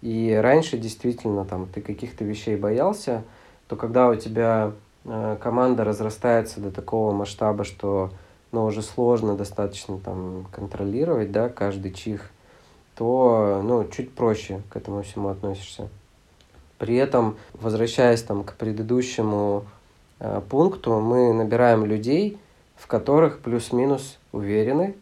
И 0.00 0.32
раньше 0.40 0.78
действительно 0.78 1.44
там 1.44 1.66
ты 1.66 1.80
каких-то 1.80 2.24
вещей 2.24 2.54
боялся, 2.54 3.24
то 3.66 3.74
когда 3.74 4.08
у 4.08 4.14
тебя 4.14 4.70
э, 5.04 5.36
команда 5.42 5.82
разрастается 5.82 6.60
до 6.60 6.70
такого 6.70 7.10
масштаба, 7.10 7.64
что 7.64 8.12
ну, 8.52 8.64
уже 8.64 8.82
сложно 8.82 9.36
достаточно 9.36 9.98
там 9.98 10.46
контролировать, 10.52 11.32
да, 11.32 11.48
каждый 11.48 11.92
чих, 11.92 12.30
то 12.98 13.62
ну, 13.64 13.86
чуть 13.88 14.10
проще 14.10 14.60
к 14.70 14.76
этому 14.76 15.04
всему 15.04 15.28
относишься. 15.28 15.88
При 16.78 16.96
этом, 16.96 17.36
возвращаясь 17.52 18.24
там, 18.24 18.42
к 18.42 18.54
предыдущему 18.54 19.66
э, 20.18 20.40
пункту, 20.48 20.98
мы 20.98 21.32
набираем 21.32 21.86
людей, 21.86 22.38
в 22.74 22.88
которых 22.88 23.38
плюс-минус 23.38 24.18
уверены 24.32 24.96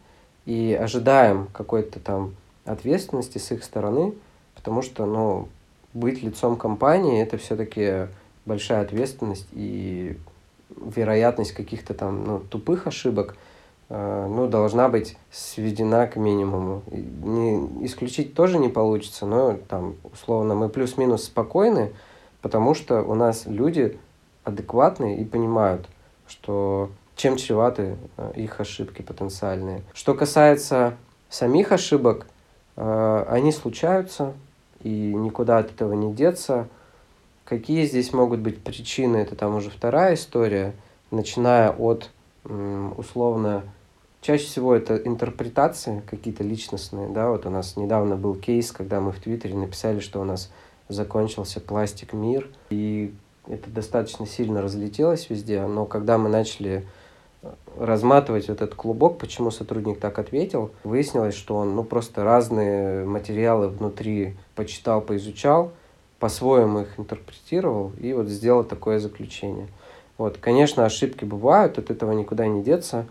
и 0.45 0.77
ожидаем 0.79 1.47
какой-то 1.51 1.99
там 1.99 2.35
ответственности 2.65 3.39
с 3.39 3.51
их 3.51 3.63
стороны, 3.63 4.13
потому 4.53 4.83
что 4.83 5.07
ну, 5.07 5.47
быть 5.95 6.21
лицом 6.21 6.55
компании 6.55 7.19
это 7.19 7.37
все-таки 7.37 8.09
большая 8.45 8.81
ответственность 8.81 9.47
и 9.53 10.19
вероятность 10.69 11.53
каких-то 11.53 11.95
там 11.95 12.23
ну, 12.27 12.39
тупых 12.41 12.85
ошибок– 12.85 13.35
ну, 13.89 14.47
должна 14.47 14.89
быть 14.89 15.17
сведена 15.31 16.07
к 16.07 16.17
минимуму. 16.17 16.83
Не, 16.91 17.85
исключить 17.85 18.33
тоже 18.33 18.59
не 18.59 18.67
получится, 18.67 19.25
но 19.25 19.57
там, 19.69 19.95
условно, 20.03 20.55
мы 20.55 20.67
плюс-минус 20.67 21.23
спокойны, 21.23 21.93
потому 22.41 22.73
что 22.73 23.01
у 23.01 23.15
нас 23.15 23.45
люди 23.45 23.97
адекватные 24.43 25.17
и 25.17 25.25
понимают, 25.25 25.87
что 26.27 26.89
чем 27.15 27.35
чреваты 27.35 27.97
э, 28.15 28.33
их 28.35 28.59
ошибки 28.59 29.01
потенциальные. 29.01 29.83
Что 29.93 30.13
касается 30.13 30.95
самих 31.29 31.71
ошибок, 31.71 32.27
э, 32.75 33.25
они 33.27 33.51
случаются, 33.51 34.33
и 34.83 34.89
никуда 34.89 35.57
от 35.57 35.71
этого 35.71 35.93
не 35.93 36.13
деться. 36.13 36.67
Какие 37.43 37.85
здесь 37.85 38.13
могут 38.13 38.39
быть 38.39 38.63
причины, 38.63 39.17
это 39.17 39.35
там 39.35 39.55
уже 39.55 39.69
вторая 39.69 40.13
история, 40.13 40.73
начиная 41.11 41.71
от 41.71 42.11
условно 42.43 43.63
Чаще 44.27 44.43
всего 44.43 44.75
это 44.75 44.97
интерпретации 44.97 46.03
какие-то 46.05 46.43
личностные, 46.43 47.07
да, 47.07 47.29
вот 47.29 47.45
у 47.45 47.49
нас 47.49 47.77
недавно 47.77 48.17
был 48.17 48.35
кейс, 48.35 48.73
когда 48.73 48.99
мы 48.99 49.13
в 49.13 49.21
Твиттере 49.21 49.55
написали, 49.55 50.01
что 50.01 50.19
у 50.19 50.25
нас 50.25 50.51
закончился 50.89 51.61
пластик 51.61 52.11
мир, 52.11 52.49
и 52.69 53.13
это 53.47 53.69
достаточно 53.69 54.27
сильно 54.27 54.61
разлетелось 54.61 55.29
везде, 55.29 55.65
но 55.65 55.85
когда 55.85 56.17
мы 56.17 56.27
начали 56.27 56.85
э, 57.41 57.53
разматывать 57.79 58.49
этот 58.49 58.75
клубок, 58.75 59.17
почему 59.17 59.49
сотрудник 59.49 60.01
так 60.01 60.19
ответил, 60.19 60.71
выяснилось, 60.83 61.33
что 61.33 61.55
он 61.55 61.73
ну, 61.73 61.85
просто 61.85 62.25
разные 62.25 63.05
материалы 63.05 63.69
внутри 63.69 64.35
почитал, 64.55 64.99
поизучал, 64.99 65.71
по-своему 66.19 66.81
их 66.81 66.99
интерпретировал 66.99 67.93
и 67.97 68.11
вот 68.11 68.27
сделал 68.27 68.65
такое 68.65 68.99
заключение. 68.99 69.69
Вот, 70.17 70.37
конечно, 70.37 70.83
ошибки 70.83 71.23
бывают, 71.23 71.77
от 71.77 71.91
этого 71.91 72.11
никуда 72.11 72.45
не 72.45 72.61
деться, 72.61 73.05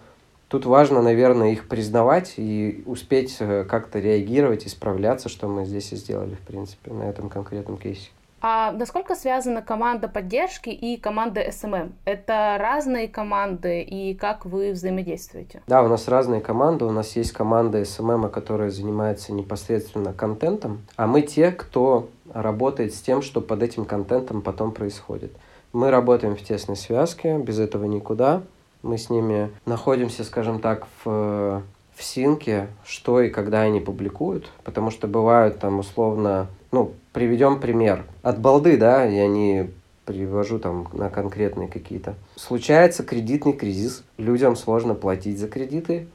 Тут 0.49 0.65
важно, 0.65 1.03
наверное, 1.03 1.51
их 1.53 1.67
признавать 1.67 2.35
и 2.37 2.85
успеть 2.87 3.37
э, 3.41 3.65
как-то 3.65 3.99
реагировать, 3.99 4.67
исправляться, 4.67 5.29
что 5.29 5.49
мы 5.49 5.65
здесь 5.65 5.93
и 5.93 5.97
сделали, 5.97 6.35
в 6.35 6.41
принципе, 6.41 6.93
на 6.93 7.03
этом 7.03 7.29
конкретном 7.29 7.79
кейсе. 7.79 8.11
А 8.41 8.71
насколько 8.71 9.17
связана 9.17 9.61
команда 9.61 10.07
поддержки 10.07 10.69
и 10.69 10.99
команда 10.99 11.41
SMM? 11.41 11.93
Это 12.05 12.59
разные 12.61 13.09
команды, 13.09 13.83
и 13.83 14.15
как 14.15 14.45
вы 14.45 14.71
взаимодействуете? 14.71 15.63
Да, 15.67 15.83
у 15.83 15.89
нас 15.89 16.07
разные 16.07 16.41
команды. 16.41 16.85
У 16.85 16.93
нас 16.93 17.17
есть 17.17 17.33
команда 17.33 17.81
SMM, 17.81 18.29
которая 18.29 18.71
занимается 18.71 19.33
непосредственно 19.33 20.13
контентом, 20.13 20.83
а 20.95 21.09
мы 21.09 21.23
те, 21.23 21.51
кто 21.51 22.09
работает 22.33 22.95
с 22.95 23.01
тем, 23.01 23.21
что 23.21 23.41
под 23.41 23.65
этим 23.65 23.85
контентом 23.85 24.43
потом 24.43 24.71
происходит. 24.71 25.33
Мы 25.73 25.91
работаем 25.91 26.37
в 26.37 26.43
тесной 26.43 26.77
связке, 26.77 27.39
без 27.39 27.59
этого 27.59 27.87
никуда 27.87 28.43
мы 28.83 28.99
с 28.99 29.11
ними 29.11 29.51
находимся, 29.65 30.25
скажем 30.25 30.61
так, 30.61 30.87
в, 31.05 31.63
в 31.95 32.03
синке, 32.03 32.69
что 32.85 33.21
и 33.21 33.31
когда 33.31 33.63
они 33.63 33.81
публикуют, 33.81 34.51
потому 34.65 34.91
что 34.91 35.09
бывают 35.09 35.59
там 35.59 35.79
условно, 35.79 36.49
ну, 36.73 36.93
приведем 37.13 37.61
пример. 37.61 38.05
От 38.23 38.41
балды, 38.41 38.77
да, 38.77 39.05
я 39.05 39.27
не 39.27 39.71
привожу 40.05 40.59
там 40.59 40.89
на 40.93 41.11
конкретные 41.11 41.69
какие-то. 41.69 42.15
Случается 42.37 43.03
кредитный 43.03 43.53
кризис, 43.53 44.05
людям 44.17 44.57
сложно 44.57 44.95
платить 44.95 45.39
за 45.39 45.49
кредиты, 45.49 46.07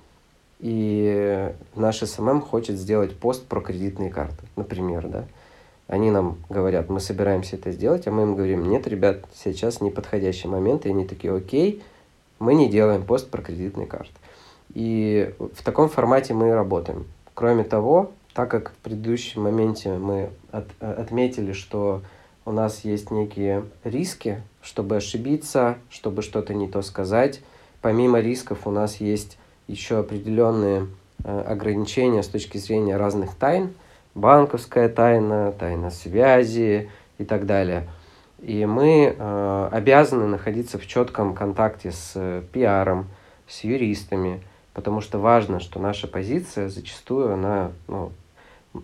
и 0.60 1.52
наш 1.76 2.00
SMM 2.00 2.42
хочет 2.42 2.78
сделать 2.78 3.18
пост 3.18 3.46
про 3.46 3.62
кредитные 3.62 4.10
карты, 4.10 4.46
например, 4.56 5.08
да. 5.08 5.26
Они 5.88 6.10
нам 6.10 6.38
говорят, 6.50 6.90
мы 6.90 7.02
собираемся 7.02 7.58
это 7.58 7.72
сделать, 7.72 8.08
а 8.08 8.12
мы 8.12 8.22
им 8.22 8.36
говорим, 8.36 8.70
нет, 8.70 8.88
ребят, 8.88 9.26
сейчас 9.36 9.82
неподходящий 9.82 10.48
момент, 10.48 10.86
и 10.86 10.90
они 10.90 11.06
такие, 11.06 11.36
окей, 11.36 11.84
мы 12.42 12.56
не 12.56 12.68
делаем 12.68 13.04
пост 13.04 13.30
про 13.30 13.42
кредитные 13.42 13.86
карты. 13.86 14.14
И 14.74 15.34
в 15.38 15.64
таком 15.64 15.90
формате 15.90 16.34
мы 16.34 16.54
работаем. 16.54 17.06
Кроме 17.36 17.64
того, 17.64 18.12
так 18.34 18.50
как 18.50 18.72
в 18.72 18.76
предыдущем 18.78 19.44
моменте 19.44 19.94
мы 19.94 20.32
от, 20.52 20.66
отметили, 20.80 21.54
что 21.54 22.02
у 22.46 22.52
нас 22.52 22.84
есть 22.84 23.12
некие 23.12 23.64
риски, 23.84 24.42
чтобы 24.64 24.98
ошибиться, 24.98 25.78
чтобы 25.90 26.24
что-то 26.24 26.56
не 26.56 26.68
то 26.68 26.82
сказать, 26.82 27.42
помимо 27.82 28.20
рисков 28.20 28.66
у 28.66 28.72
нас 28.72 28.98
есть 28.98 29.38
еще 29.68 30.00
определенные 30.00 30.88
э, 31.24 31.42
ограничения 31.48 32.24
с 32.24 32.28
точки 32.28 32.58
зрения 32.58 32.98
разных 32.98 33.36
тайн, 33.36 33.72
банковская 34.16 34.90
тайна, 34.90 35.52
тайна 35.52 35.92
связи 35.92 36.90
и 37.20 37.24
так 37.24 37.46
далее– 37.46 37.88
и 38.42 38.66
мы 38.66 39.16
э, 39.18 39.70
обязаны 39.72 40.28
находиться 40.28 40.78
в 40.78 40.88
четком 40.88 41.34
контакте 41.34 41.92
с 41.92 42.14
э, 42.16 42.42
пиаром, 42.52 43.08
с 43.48 43.64
юристами, 43.64 44.42
потому 44.74 45.02
что 45.02 45.20
важно, 45.20 45.60
что 45.60 45.80
наша 45.80 46.08
позиция 46.08 46.70
зачастую 46.70 47.34
она 47.34 47.72
ну, 47.88 48.12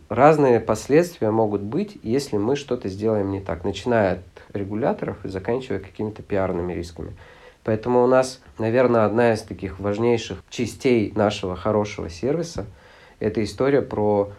разные 0.09 0.59
последствия 0.59 1.31
могут 1.31 1.61
быть, 1.61 1.97
если 2.03 2.37
мы 2.37 2.55
что-то 2.55 2.89
сделаем 2.89 3.31
не 3.31 3.39
так, 3.39 3.63
начиная 3.63 4.13
от 4.13 4.19
регуляторов 4.53 5.23
и 5.25 5.29
заканчивая 5.29 5.79
какими-то 5.79 6.21
пиарными 6.21 6.73
рисками. 6.73 7.13
Поэтому 7.63 8.03
у 8.03 8.07
нас, 8.07 8.41
наверное, 8.59 9.05
одна 9.05 9.33
из 9.33 9.41
таких 9.41 9.79
важнейших 9.79 10.41
частей 10.49 11.11
нашего 11.15 11.55
хорошего 11.55 12.09
сервиса– 12.09 12.65
это 13.19 13.43
история 13.43 13.81
про 13.81 14.31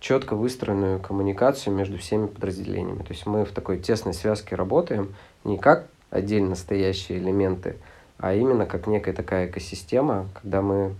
четко 0.00 0.34
выстроенную 0.34 0.98
коммуникацию 0.98 1.74
между 1.74 1.98
всеми 1.98 2.26
подразделениями. 2.26 3.02
То 3.02 3.12
есть 3.12 3.26
мы 3.26 3.44
в 3.44 3.52
такой 3.52 3.78
тесной 3.78 4.14
связке 4.14 4.56
работаем 4.56 5.14
не 5.44 5.58
как 5.58 5.86
отдельно 6.10 6.56
стоящие 6.56 7.18
элементы, 7.18 7.76
а 8.18 8.34
именно 8.34 8.66
как 8.66 8.86
некая 8.86 9.12
такая 9.12 9.46
экосистема, 9.46 10.26
когда 10.34 10.62
мы 10.62 10.94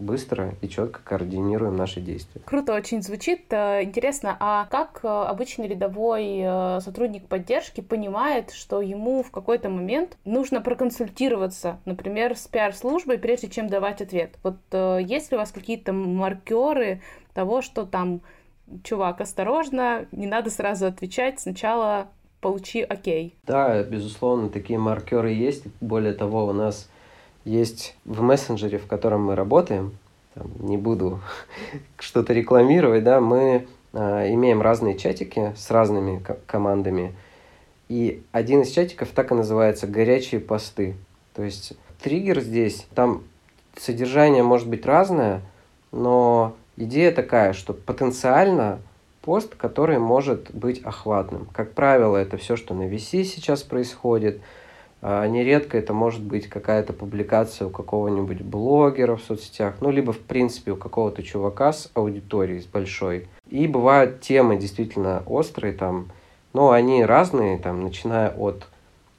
быстро 0.00 0.54
и 0.60 0.68
четко 0.68 1.00
координируем 1.04 1.76
наши 1.76 2.00
действия. 2.00 2.40
Круто 2.44 2.74
очень 2.74 3.02
звучит. 3.02 3.44
Э, 3.50 3.82
интересно, 3.82 4.36
а 4.40 4.66
как 4.70 5.00
э, 5.02 5.08
обычный 5.08 5.68
рядовой 5.68 6.40
э, 6.42 6.80
сотрудник 6.80 7.26
поддержки 7.26 7.80
понимает, 7.80 8.50
что 8.50 8.80
ему 8.80 9.22
в 9.22 9.30
какой-то 9.30 9.68
момент 9.68 10.16
нужно 10.24 10.60
проконсультироваться, 10.60 11.78
например, 11.84 12.36
с 12.36 12.48
пиар-службой, 12.48 13.18
прежде 13.18 13.48
чем 13.48 13.68
давать 13.68 14.00
ответ? 14.00 14.38
Вот 14.42 14.56
есть 14.72 15.30
ли 15.30 15.36
у 15.36 15.40
вас 15.40 15.52
какие-то 15.52 15.92
маркеры 15.92 17.02
того, 17.34 17.62
что 17.62 17.84
там, 17.84 18.22
чувак, 18.82 19.20
осторожно, 19.20 20.06
не 20.12 20.26
надо 20.26 20.50
сразу 20.50 20.86
отвечать, 20.86 21.40
сначала 21.40 22.08
получи 22.40 22.82
окей? 22.82 23.34
Да, 23.44 23.82
безусловно, 23.82 24.48
такие 24.48 24.78
маркеры 24.78 25.32
есть. 25.32 25.64
Более 25.80 26.14
того, 26.14 26.46
у 26.46 26.52
нас 26.52 26.88
есть 27.44 27.96
в 28.04 28.22
мессенджере, 28.22 28.78
в 28.78 28.86
котором 28.86 29.24
мы 29.24 29.34
работаем, 29.34 29.96
там, 30.34 30.50
не 30.60 30.76
буду 30.76 31.20
что-то 31.98 32.32
рекламировать, 32.32 33.04
да, 33.04 33.20
мы 33.20 33.66
э, 33.92 34.34
имеем 34.34 34.62
разные 34.62 34.96
чатики 34.96 35.52
с 35.56 35.70
разными 35.70 36.22
командами. 36.46 37.14
И 37.88 38.22
один 38.30 38.62
из 38.62 38.70
чатиков 38.70 39.08
так 39.08 39.32
и 39.32 39.34
называется 39.34 39.86
«Горячие 39.86 40.40
посты». 40.40 40.94
То 41.34 41.42
есть 41.42 41.72
триггер 42.02 42.40
здесь, 42.40 42.86
там 42.94 43.24
содержание 43.76 44.42
может 44.42 44.68
быть 44.68 44.86
разное, 44.86 45.42
но 45.90 46.54
идея 46.76 47.10
такая, 47.10 47.52
что 47.52 47.72
потенциально 47.72 48.80
пост, 49.22 49.54
который 49.56 49.98
может 49.98 50.54
быть 50.54 50.82
охватным. 50.82 51.46
Как 51.52 51.72
правило, 51.72 52.16
это 52.16 52.36
все, 52.36 52.56
что 52.56 52.74
на 52.74 52.88
VC 52.88 53.24
сейчас 53.24 53.62
происходит– 53.62 54.40
нередко 55.02 55.78
это 55.78 55.94
может 55.94 56.22
быть 56.22 56.48
какая-то 56.48 56.92
публикация 56.92 57.68
у 57.68 57.70
какого-нибудь 57.70 58.42
блогера 58.42 59.16
в 59.16 59.22
соцсетях, 59.22 59.76
ну, 59.80 59.90
либо, 59.90 60.12
в 60.12 60.18
принципе, 60.18 60.72
у 60.72 60.76
какого-то 60.76 61.22
чувака 61.22 61.72
с 61.72 61.90
аудиторией, 61.94 62.60
с 62.60 62.66
большой. 62.66 63.28
И 63.48 63.66
бывают 63.66 64.20
темы 64.20 64.56
действительно 64.56 65.22
острые 65.26 65.72
там, 65.72 66.08
но 66.52 66.70
они 66.70 67.04
разные, 67.04 67.58
там, 67.58 67.82
начиная 67.82 68.30
от 68.30 68.66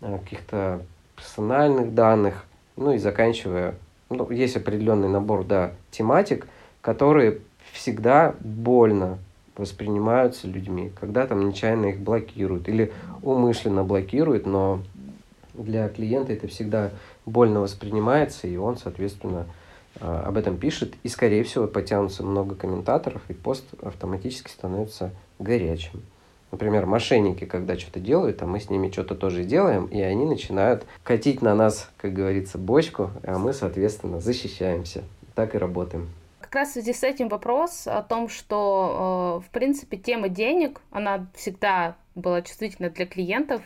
а, 0.01 0.19
каких-то 0.19 0.81
персональных 1.15 1.93
данных, 1.95 2.45
ну, 2.77 2.93
и 2.93 2.97
заканчивая, 2.97 3.75
ну, 4.09 4.29
есть 4.29 4.55
определенный 4.55 5.09
набор, 5.09 5.43
да, 5.43 5.71
тематик, 5.91 6.47
которые 6.81 7.39
всегда 7.73 8.35
больно 8.39 9.17
воспринимаются 9.57 10.47
людьми, 10.47 10.91
когда 10.99 11.27
там 11.27 11.47
нечаянно 11.47 11.87
их 11.87 11.99
блокируют 11.99 12.67
или 12.67 12.91
умышленно 13.21 13.83
блокируют, 13.83 14.45
но 14.45 14.79
для 15.53 15.89
клиента 15.89 16.33
это 16.33 16.47
всегда 16.47 16.91
больно 17.25 17.61
воспринимается, 17.61 18.47
и 18.47 18.57
он, 18.57 18.77
соответственно, 18.77 19.47
а, 19.99 20.23
об 20.27 20.37
этом 20.37 20.57
пишет, 20.57 20.93
и, 21.03 21.09
скорее 21.09 21.43
всего, 21.43 21.67
потянутся 21.67 22.23
много 22.23 22.55
комментаторов, 22.55 23.21
и 23.29 23.33
пост 23.33 23.65
автоматически 23.81 24.49
становится 24.49 25.11
горячим. 25.39 26.01
Например, 26.51 26.85
мошенники, 26.85 27.45
когда 27.45 27.77
что-то 27.77 27.99
делают, 27.99 28.41
а 28.41 28.45
мы 28.45 28.59
с 28.59 28.69
ними 28.69 28.91
что-то 28.91 29.15
тоже 29.15 29.43
делаем, 29.43 29.85
и 29.85 30.01
они 30.01 30.25
начинают 30.25 30.85
катить 31.03 31.41
на 31.41 31.55
нас, 31.55 31.89
как 31.97 32.13
говорится, 32.13 32.57
бочку, 32.57 33.11
а 33.23 33.37
мы, 33.37 33.53
соответственно, 33.53 34.19
защищаемся. 34.19 35.03
Так 35.33 35.55
и 35.55 35.57
работаем. 35.57 36.09
Как 36.41 36.55
раз 36.55 36.69
в 36.69 36.73
связи 36.73 36.91
с 36.91 37.03
этим 37.03 37.29
вопрос 37.29 37.87
о 37.87 38.01
том, 38.01 38.27
что, 38.27 39.41
э, 39.41 39.47
в 39.47 39.49
принципе, 39.51 39.95
тема 39.95 40.27
денег, 40.27 40.81
она 40.91 41.27
всегда 41.33 41.95
была 42.15 42.41
чувствительна 42.41 42.89
для 42.89 43.05
клиентов, 43.05 43.61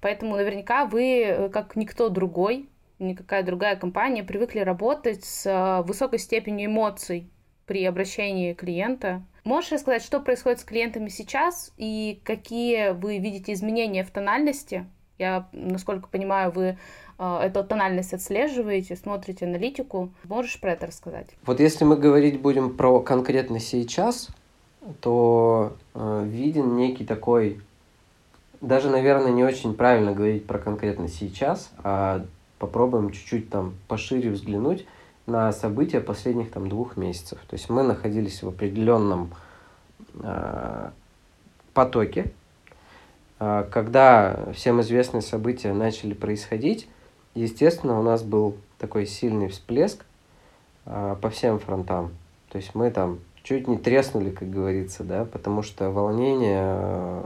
Поэтому 0.00 0.36
наверняка 0.36 0.86
вы, 0.86 1.22
э, 1.22 1.48
как 1.48 1.76
никто 1.76 2.08
другой, 2.08 2.68
никакая 2.98 3.42
другая 3.42 3.76
компания, 3.76 4.22
привыкли 4.22 4.60
работать 4.60 5.24
с 5.24 5.46
э, 5.46 5.82
высокой 5.82 6.18
степенью 6.18 6.66
эмоций 6.66 7.28
при 7.66 7.84
обращении 7.84 8.54
клиента. 8.54 9.22
Можешь 9.44 9.72
рассказать, 9.72 10.02
что 10.02 10.20
происходит 10.20 10.60
с 10.60 10.64
клиентами 10.64 11.08
сейчас 11.08 11.72
и 11.76 12.20
какие 12.24 12.90
вы 12.92 13.18
видите 13.18 13.52
изменения 13.52 14.04
в 14.04 14.10
тональности? 14.10 14.86
Я, 15.18 15.48
насколько 15.52 16.08
понимаю, 16.08 16.52
вы 16.52 16.78
э, 17.18 17.38
эту 17.42 17.64
тональность 17.64 18.14
отслеживаете, 18.14 18.94
смотрите 18.96 19.46
аналитику. 19.46 20.12
Можешь 20.24 20.60
про 20.60 20.72
это 20.72 20.86
рассказать? 20.86 21.28
Вот 21.44 21.60
если 21.60 21.84
мы 21.84 21.96
говорить 21.96 22.40
будем 22.40 22.76
про 22.76 23.00
конкретно 23.00 23.58
сейчас, 23.58 24.28
то 25.00 25.76
э, 25.94 26.24
виден 26.26 26.76
некий 26.76 27.04
такой 27.04 27.60
даже, 28.60 28.90
наверное, 28.90 29.30
не 29.30 29.44
очень 29.44 29.74
правильно 29.74 30.12
говорить 30.12 30.46
про 30.46 30.58
конкретно 30.58 31.08
сейчас, 31.08 31.70
а 31.84 32.24
попробуем 32.58 33.10
чуть-чуть 33.10 33.50
там 33.50 33.74
пошире 33.86 34.30
взглянуть 34.30 34.86
на 35.26 35.52
события 35.52 36.00
последних 36.00 36.50
там 36.50 36.68
двух 36.68 36.96
месяцев. 36.96 37.38
То 37.48 37.54
есть 37.54 37.68
мы 37.68 37.82
находились 37.82 38.42
в 38.42 38.48
определенном 38.48 39.30
э, 40.14 40.90
потоке, 41.74 42.32
э, 43.38 43.66
когда 43.70 44.50
всем 44.54 44.80
известные 44.80 45.22
события 45.22 45.72
начали 45.72 46.14
происходить, 46.14 46.88
естественно, 47.34 48.00
у 48.00 48.02
нас 48.02 48.22
был 48.22 48.56
такой 48.78 49.06
сильный 49.06 49.48
всплеск 49.48 50.04
э, 50.86 51.16
по 51.20 51.30
всем 51.30 51.58
фронтам. 51.58 52.10
То 52.48 52.56
есть 52.56 52.74
мы 52.74 52.90
там 52.90 53.18
чуть 53.42 53.68
не 53.68 53.76
треснули, 53.76 54.30
как 54.30 54.50
говорится, 54.50 55.04
да, 55.04 55.24
потому 55.24 55.62
что 55.62 55.90
волнение 55.90 57.22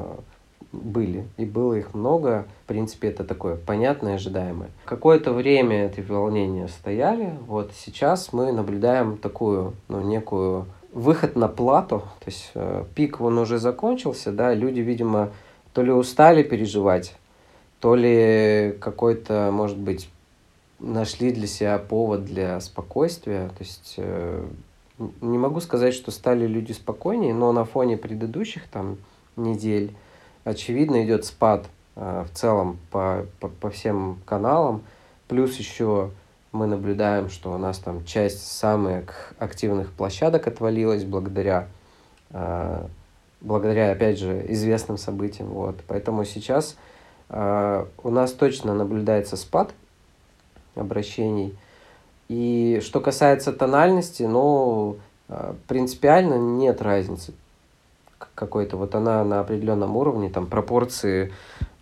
были, 0.73 1.27
и 1.37 1.45
было 1.45 1.75
их 1.75 1.95
много. 1.95 2.47
В 2.65 2.69
принципе, 2.69 3.09
это 3.09 3.25
такое 3.25 3.57
понятное, 3.57 4.15
ожидаемое. 4.15 4.71
Какое-то 4.85 5.33
время 5.33 5.87
эти 5.87 6.01
волнения 6.01 6.69
стояли. 6.69 7.35
Вот 7.47 7.73
сейчас 7.75 8.33
мы 8.33 8.53
наблюдаем 8.53 9.17
такую, 9.17 9.75
ну, 9.89 10.01
некую 10.01 10.67
выход 10.93 11.37
на 11.37 11.49
плату. 11.49 12.01
То 12.21 12.27
есть 12.27 12.51
э, 12.55 12.85
пик 12.95 13.21
он 13.21 13.39
уже 13.39 13.59
закончился, 13.59 14.33
да, 14.33 14.55
люди, 14.55 14.81
видимо, 14.81 15.31
то 15.73 15.83
ли 15.83 15.91
устали 15.91 16.43
переживать, 16.43 17.17
то 17.81 17.95
ли 17.95 18.77
какой-то, 18.81 19.51
может 19.53 19.79
быть, 19.79 20.09
нашли 20.79 21.33
для 21.33 21.47
себя 21.47 21.79
повод 21.79 22.25
для 22.25 22.61
спокойствия. 22.61 23.49
То 23.49 23.65
есть 23.65 23.95
э, 23.97 24.45
не 25.21 25.39
могу 25.39 25.61
сказать, 25.61 25.95
что 25.95 26.11
стали 26.11 26.47
люди 26.47 26.73
спокойнее, 26.73 27.35
но 27.35 27.53
на 27.53 27.65
фоне 27.65 27.97
предыдущих 27.97 28.69
там 28.69 28.99
недель 29.37 29.95
очевидно 30.45 31.05
идет 31.05 31.25
спад 31.25 31.67
э, 31.97 32.25
в 32.29 32.37
целом 32.37 32.79
по, 32.91 33.27
по, 33.41 33.49
по 33.49 33.71
всем 33.71 34.19
каналам. 34.25 34.83
Плюс 35.29 35.57
еще 35.57 36.11
мы 36.51 36.67
наблюдаем, 36.67 37.31
что 37.31 37.53
у 37.53 37.59
нас 37.59 37.79
там 37.79 38.05
часть 38.05 38.47
самых 38.47 39.35
активных 39.39 39.93
площадок 39.93 40.47
отвалилась 40.47 41.05
благодаря, 41.05 41.69
э, 42.31 42.87
благодаря 43.41 43.93
опять 43.93 44.19
же, 44.19 44.45
известным 44.49 44.99
событиям. 44.99 45.49
Вот. 45.49 45.77
Поэтому 45.87 46.25
сейчас 46.25 46.77
э, 47.29 47.87
у 48.03 48.11
нас 48.11 48.33
точно 48.33 48.75
наблюдается 48.75 49.37
спад 49.37 49.73
обращений. 50.75 51.57
И 52.29 52.81
что 52.83 53.01
касается 53.01 53.53
тональности, 53.53 54.23
ну, 54.23 54.97
принципиально 55.67 56.39
нет 56.39 56.81
разницы 56.81 57.35
какой-то, 58.35 58.77
вот 58.77 58.95
она 58.95 59.25
на 59.25 59.41
определенном 59.41 59.97
уровне, 59.97 60.31
там 60.31 60.47
пропорции 60.47 61.33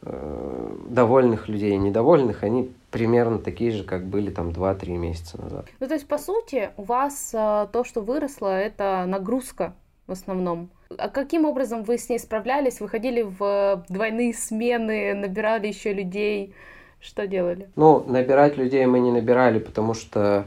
э, 0.02 0.76
довольных 0.88 1.48
людей 1.48 1.72
и 1.72 1.78
недовольных, 1.78 2.42
они 2.42 2.70
примерно 2.90 3.38
такие 3.38 3.70
же, 3.70 3.84
как 3.84 4.06
были 4.06 4.30
там 4.30 4.50
2-3 4.50 4.96
месяца 4.96 5.40
назад. 5.40 5.66
Ну, 5.78 5.86
то 5.86 5.94
есть, 5.94 6.06
по 6.06 6.18
сути, 6.18 6.70
у 6.76 6.82
вас 6.82 7.30
э, 7.32 7.68
то, 7.72 7.84
что 7.84 8.00
выросло, 8.00 8.48
это 8.48 9.04
нагрузка 9.06 9.74
в 10.06 10.12
основном. 10.12 10.70
А 10.98 11.08
каким 11.08 11.44
образом 11.44 11.84
вы 11.84 11.96
с 11.96 12.08
ней 12.08 12.18
справлялись? 12.18 12.80
Выходили 12.80 13.22
в 13.22 13.84
двойные 13.88 14.34
смены, 14.34 15.14
набирали 15.14 15.68
еще 15.68 15.92
людей? 15.92 16.52
Что 17.00 17.26
делали? 17.26 17.70
Ну, 17.76 18.04
набирать 18.06 18.56
людей 18.58 18.84
мы 18.86 18.98
не 18.98 19.12
набирали, 19.12 19.58
потому 19.58 19.94
что 19.94 20.44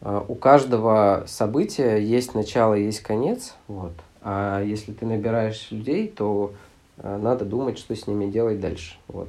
э, 0.00 0.22
у 0.26 0.34
каждого 0.36 1.24
события 1.26 1.96
есть 1.96 2.34
начало, 2.34 2.74
есть 2.74 3.00
конец. 3.00 3.56
Вот. 3.66 3.92
А 4.22 4.62
если 4.62 4.92
ты 4.92 5.04
набираешь 5.04 5.70
людей, 5.70 6.08
то 6.08 6.52
э, 6.98 7.18
надо 7.20 7.44
думать, 7.44 7.78
что 7.78 7.94
с 7.94 8.06
ними 8.06 8.30
делать 8.30 8.60
дальше. 8.60 8.96
Вот. 9.08 9.28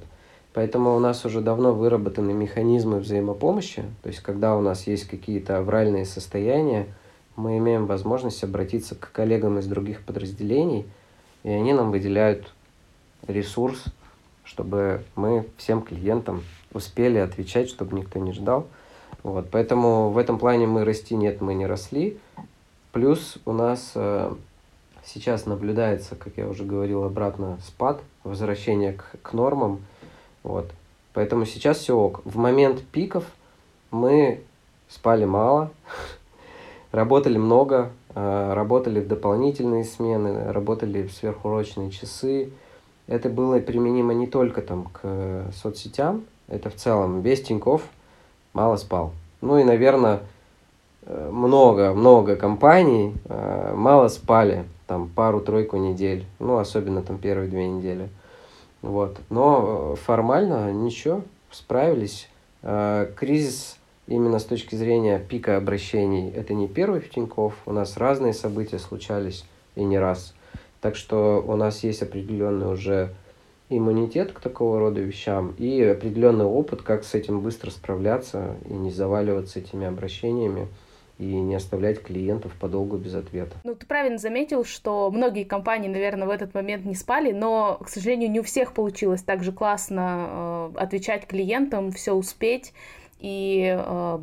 Поэтому 0.53 0.95
у 0.95 0.99
нас 0.99 1.25
уже 1.25 1.41
давно 1.41 1.73
выработаны 1.73 2.31
механизмы 2.31 2.99
взаимопомощи. 2.99 3.83
То 4.03 4.09
есть, 4.09 4.21
когда 4.21 4.55
у 4.55 4.61
нас 4.61 4.85
есть 4.85 5.07
какие-то 5.07 5.57
авральные 5.57 6.05
состояния, 6.05 6.87
мы 7.35 7.57
имеем 7.57 7.87
возможность 7.87 8.43
обратиться 8.43 8.93
к 8.93 9.11
коллегам 9.11 9.57
из 9.57 9.65
других 9.65 10.03
подразделений, 10.03 10.85
и 11.41 11.49
они 11.49 11.73
нам 11.73 11.89
выделяют 11.89 12.53
ресурс, 13.27 13.85
чтобы 14.43 15.03
мы 15.15 15.47
всем 15.57 15.81
клиентам 15.81 16.43
успели 16.71 17.17
отвечать, 17.17 17.69
чтобы 17.69 17.97
никто 17.97 18.19
не 18.19 18.33
ждал. 18.33 18.67
Вот, 19.23 19.47
поэтому 19.49 20.09
в 20.09 20.17
этом 20.19 20.37
плане 20.37 20.67
мы 20.67 20.83
расти 20.83 21.15
нет, 21.15 21.41
мы 21.41 21.55
не 21.55 21.65
росли. 21.65 22.19
Плюс 22.91 23.37
у 23.45 23.53
нас 23.53 23.93
э, 23.95 24.33
сейчас 25.05 25.45
наблюдается, 25.45 26.15
как 26.15 26.33
я 26.37 26.47
уже 26.47 26.63
говорил, 26.63 27.03
обратно 27.03 27.57
спад, 27.65 28.01
возвращение 28.23 28.93
к, 28.93 29.15
к 29.21 29.33
нормам. 29.33 29.81
Вот. 30.43 30.69
Поэтому 31.13 31.45
сейчас 31.45 31.77
все 31.77 31.95
ок. 31.97 32.21
В 32.25 32.37
момент 32.37 32.81
пиков 32.91 33.23
мы 33.91 34.41
спали 34.89 35.25
мало, 35.25 35.71
работали 36.91 37.37
много, 37.37 37.91
э, 38.15 38.53
работали 38.53 38.99
в 38.99 39.07
дополнительные 39.07 39.83
смены, 39.83 40.51
работали 40.51 41.03
в 41.03 41.13
сверхурочные 41.13 41.91
часы. 41.91 42.51
Это 43.07 43.29
было 43.29 43.59
применимо 43.59 44.13
не 44.13 44.27
только 44.27 44.61
там 44.61 44.85
к 44.85 45.51
соцсетям, 45.53 46.23
это 46.47 46.69
в 46.69 46.75
целом 46.75 47.21
весь 47.21 47.43
Тиньков 47.43 47.83
мало 48.53 48.77
спал. 48.77 49.11
Ну 49.41 49.57
и, 49.57 49.63
наверное, 49.63 50.21
много-много 51.05 52.33
э, 52.33 52.35
компаний 52.35 53.13
э, 53.25 53.73
мало 53.75 54.07
спали, 54.07 54.65
там 54.87 55.09
пару-тройку 55.09 55.77
недель, 55.77 56.25
ну, 56.39 56.57
особенно 56.57 57.01
там 57.01 57.17
первые 57.17 57.49
две 57.49 57.67
недели. 57.67 58.09
Вот. 58.81 59.17
Но 59.29 59.95
формально 59.95 60.71
ничего, 60.73 61.21
справились. 61.51 62.29
Кризис 62.61 63.77
именно 64.07 64.39
с 64.39 64.45
точки 64.45 64.75
зрения 64.75 65.19
пика 65.19 65.57
обращений, 65.57 66.29
это 66.29 66.53
не 66.53 66.67
первый 66.67 66.99
в 66.99 67.09
Тинькофф. 67.09 67.53
У 67.65 67.71
нас 67.71 67.97
разные 67.97 68.33
события 68.33 68.79
случались 68.79 69.45
и 69.75 69.83
не 69.83 69.97
раз. 69.97 70.33
Так 70.81 70.95
что 70.95 71.43
у 71.47 71.55
нас 71.55 71.83
есть 71.83 72.01
определенный 72.01 72.71
уже 72.71 73.13
иммунитет 73.69 74.33
к 74.33 74.41
такого 74.41 74.79
рода 74.79 74.99
вещам 74.99 75.55
и 75.57 75.81
определенный 75.81 76.45
опыт, 76.45 76.81
как 76.81 77.05
с 77.05 77.13
этим 77.15 77.39
быстро 77.39 77.71
справляться 77.71 78.57
и 78.69 78.73
не 78.73 78.91
заваливаться 78.91 79.59
этими 79.59 79.87
обращениями 79.87 80.67
и 81.19 81.25
не 81.25 81.55
оставлять 81.55 82.01
клиентов 82.01 82.53
подолгу 82.59 82.97
без 82.97 83.13
ответа. 83.13 83.55
Ну, 83.63 83.75
ты 83.75 83.85
правильно 83.85 84.17
заметил, 84.17 84.65
что 84.65 85.11
многие 85.11 85.43
компании, 85.43 85.87
наверное, 85.87 86.27
в 86.27 86.31
этот 86.31 86.53
момент 86.53 86.85
не 86.85 86.95
спали, 86.95 87.31
но, 87.31 87.79
к 87.83 87.89
сожалению, 87.89 88.31
не 88.31 88.39
у 88.39 88.43
всех 88.43 88.73
получилось 88.73 89.21
так 89.21 89.43
же 89.43 89.51
классно 89.51 90.71
э, 90.75 90.79
отвечать 90.79 91.27
клиентам, 91.27 91.91
все 91.91 92.13
успеть 92.13 92.73
и 93.19 93.75
э, 93.77 94.19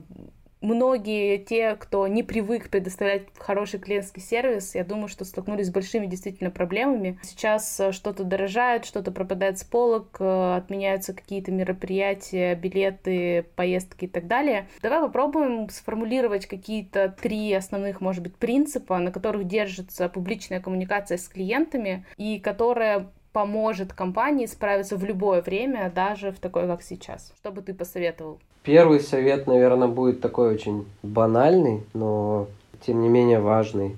многие 0.61 1.39
те, 1.39 1.77
кто 1.77 2.07
не 2.07 2.23
привык 2.23 2.71
предоставлять 2.71 3.27
хороший 3.39 3.81
клиентский 3.81 4.23
сервис, 4.23 4.75
я 4.75 4.85
думаю, 4.85 5.09
что 5.09 5.25
столкнулись 5.25 5.69
с 5.69 5.71
большими 5.71 6.07
действительно 6.07 6.51
проблемами. 6.51 7.19
Сейчас 7.23 7.81
э, 7.81 7.93
что-то 7.93 8.25
дорожает, 8.25 8.85
что-то 8.85 9.11
пропадает 9.11 9.59
с 9.59 9.65
полок, 9.65 10.17
э, 10.21 10.57
отменяются 10.57 11.13
какие-то 11.13 11.53
мероприятия, 11.53 12.55
билеты, 12.55 13.47
поездки 13.57 14.05
и 14.05 14.09
так 14.09 14.27
далее. 14.27 14.69
Давай 14.83 15.01
попробуем 15.01 15.69
сформулировать 15.71 16.47
какие-то 16.47 17.15
три 17.21 17.53
основных, 17.53 18.01
может 18.01 18.23
быть, 18.23 18.37
принципа, 18.37 18.99
на 18.99 19.11
которых 19.11 19.47
держится 19.47 20.09
публичная 20.09 20.61
коммуникация 20.61 21.19
с 21.19 21.29
клиентами 21.29 22.05
и 22.17 22.39
которая 22.39 23.11
поможет 23.33 23.93
компании 23.93 24.47
справиться 24.47 24.97
в 24.97 25.05
любое 25.05 25.43
время, 25.43 25.91
даже 25.95 26.33
в 26.33 26.39
такое, 26.39 26.67
как 26.67 26.83
сейчас. 26.83 27.33
Что 27.39 27.51
бы 27.53 27.63
ты 27.63 27.75
посоветовал? 27.75 28.39
Первый 28.63 29.01
совет, 29.01 29.47
наверное, 29.47 29.89
будет 29.89 30.21
такой 30.21 30.53
очень 30.53 30.87
банальный, 31.03 31.83
но 31.95 32.47
тем 32.85 33.01
не 33.01 33.09
менее 33.09 33.41
важный. 33.41 33.97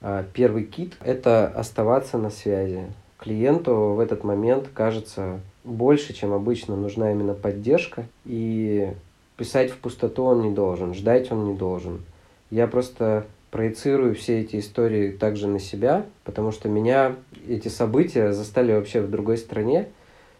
А, 0.00 0.24
первый 0.34 0.64
кит– 0.64 0.94
это 1.04 1.46
оставаться 1.46 2.18
на 2.18 2.30
связи. 2.30 2.84
Клиенту 3.18 3.94
в 3.94 4.00
этот 4.00 4.24
момент 4.24 4.68
кажется 4.74 5.40
больше, 5.64 6.12
чем 6.12 6.32
обычно, 6.32 6.76
нужна 6.76 7.12
именно 7.12 7.34
поддержка. 7.34 8.06
И 8.24 8.92
писать 9.36 9.70
в 9.70 9.78
пустоту 9.78 10.24
он 10.24 10.42
не 10.42 10.50
должен, 10.50 10.92
ждать 10.92 11.30
он 11.30 11.46
не 11.46 11.54
должен. 11.54 12.02
Я 12.50 12.66
просто 12.66 13.24
проецирую 13.52 14.14
все 14.14 14.40
эти 14.40 14.58
истории 14.58 15.10
также 15.10 15.46
на 15.46 15.60
себя, 15.60 16.06
потому 16.24 16.52
что 16.52 16.70
меня 16.70 17.14
эти 17.46 17.68
события 17.68 18.32
застали 18.32 18.72
вообще 18.72 19.02
в 19.02 19.10
другой 19.10 19.36
стране, 19.36 19.88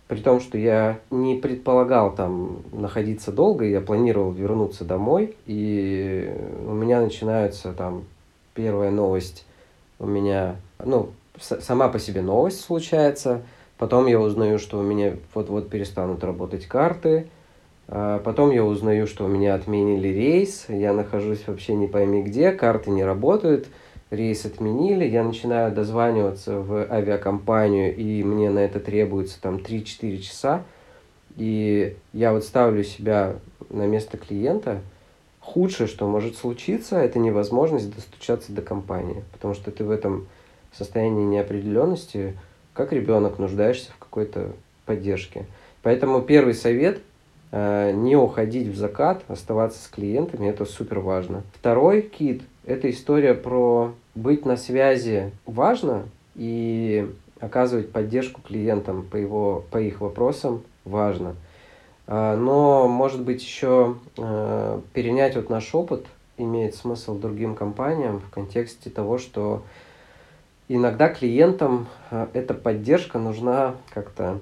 при 0.09 0.21
том, 0.21 0.41
что 0.41 0.57
я 0.57 0.99
не 1.11 1.37
предполагал 1.37 2.15
там 2.15 2.63
находиться 2.73 3.31
долго, 3.31 3.67
я 3.67 3.83
планировал 3.83 4.33
вернуться 4.33 4.85
домой, 4.85 5.37
и 5.47 6.35
у 6.67 6.73
меня 6.73 7.03
начинается 7.03 7.75
там 7.75 8.05
первая 8.55 8.91
новость, 8.91 9.45
у 9.99 10.07
меня, 10.07 10.57
ну, 10.83 11.11
сама 11.39 11.89
по 11.89 11.99
себе 11.99 12.23
новость 12.23 12.63
случается, 12.63 13.43
потом 13.77 14.07
я 14.07 14.21
узнаю, 14.21 14.59
что 14.59 14.79
у 14.79 14.83
меня 14.83 15.17
вот-вот 15.35 15.69
перестанут 15.69 16.25
работать 16.25 16.65
карты, 16.67 17.29
потом 17.87 18.51
я 18.51 18.65
узнаю, 18.65 19.07
что 19.07 19.25
у 19.25 19.29
меня 19.29 19.55
отменили 19.55 20.09
рейс, 20.09 20.67
я 20.69 20.93
нахожусь 20.93 21.47
вообще 21.47 21.75
не 21.75 21.87
пойми 21.87 22.23
где, 22.23 22.53
карты 22.53 22.91
не 22.91 23.05
работают, 23.05 23.67
рейс 24.11 24.45
отменили, 24.45 25.05
я 25.05 25.25
начинаю 25.25 25.73
дозваниваться 25.73 26.59
в 26.61 26.87
авиакомпанию, 26.91 27.95
и 27.95 28.23
мне 28.23 28.51
на 28.51 28.61
это 28.61 28.81
требуется 28.81 29.41
там 29.41 29.57
3-4 29.57 30.19
часа, 30.19 30.65
и 31.37 31.97
я 32.13 32.33
вот 32.33 32.45
ставлю 32.45 32.85
себя 32.85 33.37
на 33.71 33.87
место 33.87 34.17
клиента, 34.17 34.81
худшее, 35.41 35.87
что 35.87 36.07
может 36.07 36.37
случиться, 36.37 36.99
это 36.99 37.19
невозможность 37.19 37.95
достучаться 37.95 38.53
до 38.53 38.63
компании, 38.63 39.25
потому 39.33 39.55
что 39.55 39.71
ты 39.71 39.85
в 39.85 39.91
этом 39.91 40.29
состоянии 40.73 41.25
неопределенности, 41.25 42.39
как 42.73 42.93
ребенок, 42.93 43.39
нуждаешься 43.39 43.91
в 43.93 43.99
какой-то 43.99 44.53
поддержке. 44.87 45.47
Поэтому 45.83 46.23
первый 46.23 46.55
совет– 46.55 47.01
не 47.53 48.17
уходить 48.17 48.69
в 48.69 48.77
закат, 48.77 49.23
оставаться 49.29 49.83
с 49.83 49.87
клиентами, 49.89 50.49
это 50.49 50.65
супер 50.65 51.01
важно. 51.01 51.43
Второй 51.55 52.01
кит– 52.01 52.43
это 52.67 52.91
история 52.91 53.35
про 53.35 53.93
быть 54.15 54.47
на 54.47 54.57
связи 54.57 55.33
важно 55.47 56.05
и 56.35 57.11
оказывать 57.41 57.93
поддержку 57.93 58.41
клиентам 58.41 59.03
по, 59.03 59.17
его, 59.17 59.65
по 59.71 59.79
их 59.79 60.01
вопросам 60.01 60.63
важно. 60.85 61.35
А, 62.07 62.37
но, 62.37 62.89
может 62.89 63.23
быть, 63.23 63.43
еще 63.43 63.97
э, 64.17 64.81
перенять 64.93 65.37
вот 65.37 65.51
наш 65.51 65.75
опыт 65.75 66.07
имеет 66.39 66.75
смысл 66.75 67.19
другим 67.19 67.55
компаниям 67.55 68.21
в 68.21 68.31
контексте 68.31 68.91
того, 68.91 69.19
что 69.19 69.63
иногда 70.69 71.09
клиентам 71.09 71.87
э, 72.11 72.29
эта 72.33 72.55
поддержка 72.55 73.19
нужна 73.19 73.75
как-то 73.93 74.39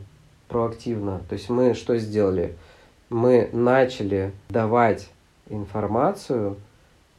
проактивно. 0.48 1.22
То 1.28 1.34
есть 1.34 1.48
мы 1.48 1.74
что 1.74 1.96
сделали– 1.96 2.54
мы 3.10 3.50
начали 3.52 4.32
давать 4.48 5.10
информацию, 5.48 6.56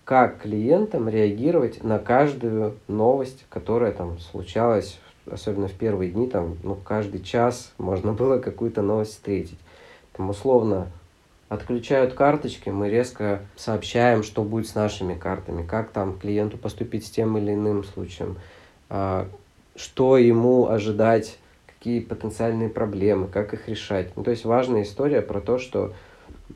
как 0.06 0.42
клиентам 0.42 1.08
реагировать 1.08 1.84
на 1.84 2.00
каждую 2.00 2.78
новость, 2.88 3.46
которая 3.50 3.92
там 3.92 4.18
случалась, 4.20 5.00
особенно 5.30 5.68
в 5.68 5.74
первые 5.74 6.12
дни, 6.12 6.28
там, 6.28 6.58
ну, 6.64 6.76
каждый 6.76 7.22
час 7.22 7.74
можно 7.78 8.14
было 8.14 8.40
какую-то 8.40 8.82
новость 8.82 9.12
встретить. 9.12 9.60
Там, 10.14 10.30
условно, 10.30 10.88
отключают 11.50 12.14
карточки, 12.14 12.70
мы 12.70 12.90
резко 12.90 13.42
сообщаем, 13.58 14.24
что 14.24 14.44
будет 14.44 14.68
с 14.68 14.76
нашими 14.76 15.14
картами, 15.14 15.66
как 15.66 15.92
там 15.92 16.18
клиенту 16.18 16.58
поступить 16.58 17.06
с 17.06 17.10
тем 17.10 17.38
или 17.38 17.54
иным 17.54 17.84
случаем, 17.84 18.38
а, 18.90 19.28
что 19.76 20.18
ему 20.18 20.68
ожидать 20.68 21.38
какие 21.82 22.00
потенциальные 22.00 22.70
проблемы, 22.70 23.28
как 23.28 23.56
их 23.56 23.68
решать. 23.68 24.16
Ну, 24.16 24.22
то 24.24 24.30
есть 24.30 24.46
важная 24.46 24.84
история 24.84 25.24
про 25.24 25.42
то, 25.42 25.58
что 25.58 25.94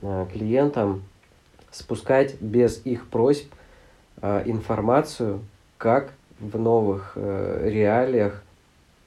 э, 0.04 0.28
клиентам 0.32 1.02
спускать 1.72 2.40
без 2.40 2.86
их 2.86 3.08
просьб 3.08 3.52
э, 4.22 4.44
информацию, 4.46 5.40
как 5.80 6.14
в 6.40 6.60
новых 6.60 7.14
э, 7.16 7.70
реалиях 7.72 8.44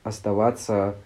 оставаться 0.03 0.97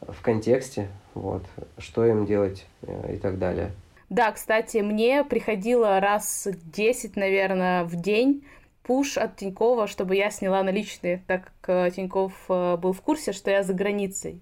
в 0.00 0.22
контексте, 0.22 0.88
вот, 1.12 1.42
что 1.76 2.06
им 2.06 2.24
делать 2.24 2.64
э, 2.80 3.16
и 3.16 3.18
так 3.18 3.38
далее. 3.38 3.72
Да, 4.08 4.32
кстати, 4.32 4.78
мне 4.78 5.22
приходило 5.22 6.00
раз 6.00 6.48
10, 6.72 7.14
наверное, 7.16 7.84
в 7.84 7.94
день 7.94 8.42
пуш 8.82 9.18
от 9.18 9.36
Тинькова, 9.36 9.86
чтобы 9.86 10.16
я 10.16 10.30
сняла 10.30 10.62
наличные, 10.62 11.22
так 11.26 11.52
как 11.60 11.88
э, 11.88 11.90
Тиньков 11.90 12.32
э, 12.48 12.76
был 12.76 12.92
в 12.92 13.00
курсе, 13.02 13.32
что 13.32 13.50
я 13.50 13.62
за 13.62 13.74
границей. 13.74 14.40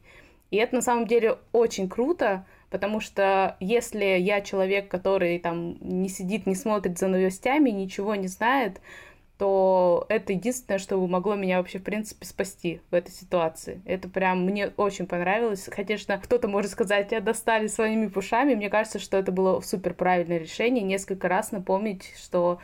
И 0.51 0.57
это 0.57 0.77
на 0.77 0.83
самом 0.83 1.07
деле 1.07 1.39
очень 1.53 1.89
круто, 1.89 2.47
потому 2.71 3.01
что 3.01 3.57
если 3.61 4.05
я 4.05 4.41
человек, 4.41 4.89
который 4.89 5.39
там 5.39 5.77
не 5.81 6.09
сидит, 6.09 6.47
не 6.47 6.55
смотрит 6.55 6.99
за 6.99 7.09
новостями, 7.09 7.71
ничего 7.71 8.15
не 8.15 8.29
знает, 8.29 8.81
то 9.39 10.05
это 10.09 10.33
единственное, 10.33 10.79
что 10.79 10.99
могло 11.07 11.37
меня 11.37 11.59
вообще, 11.59 11.79
в 11.79 11.85
принципе, 11.85 12.27
спасти 12.27 12.81
в 12.91 12.95
этой 12.95 13.13
ситуации. 13.13 13.81
Это 13.85 14.09
прям 14.09 14.45
мне 14.45 14.73
очень 14.77 15.07
понравилось. 15.07 15.69
Конечно, 15.71 16.19
кто-то 16.19 16.49
может 16.49 16.73
сказать, 16.73 17.13
я 17.13 17.21
достали 17.21 17.69
своими 17.69 18.09
пушами. 18.09 18.57
Мне 18.57 18.69
кажется, 18.69 18.99
что 18.99 19.17
это 19.17 19.31
было 19.31 19.61
супер 19.61 19.95
правильное 19.95 20.39
решение. 20.39 20.83
Несколько 20.83 21.29
раз 21.29 21.53
напомнить, 21.53 22.13
что 22.21 22.59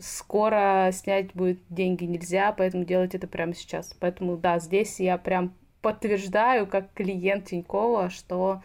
скоро 0.00 0.90
снять 0.92 1.34
будет 1.34 1.58
деньги 1.68 2.04
нельзя, 2.04 2.52
поэтому 2.52 2.84
делать 2.84 3.14
это 3.14 3.26
прямо 3.26 3.54
сейчас. 3.54 3.94
Поэтому 3.98 4.36
да, 4.36 4.58
здесь 4.58 5.00
я 5.00 5.18
прям 5.18 5.52
подтверждаю 5.82 6.66
как 6.66 6.92
клиент 6.94 7.46
Тинькова, 7.46 8.10
что 8.10 8.62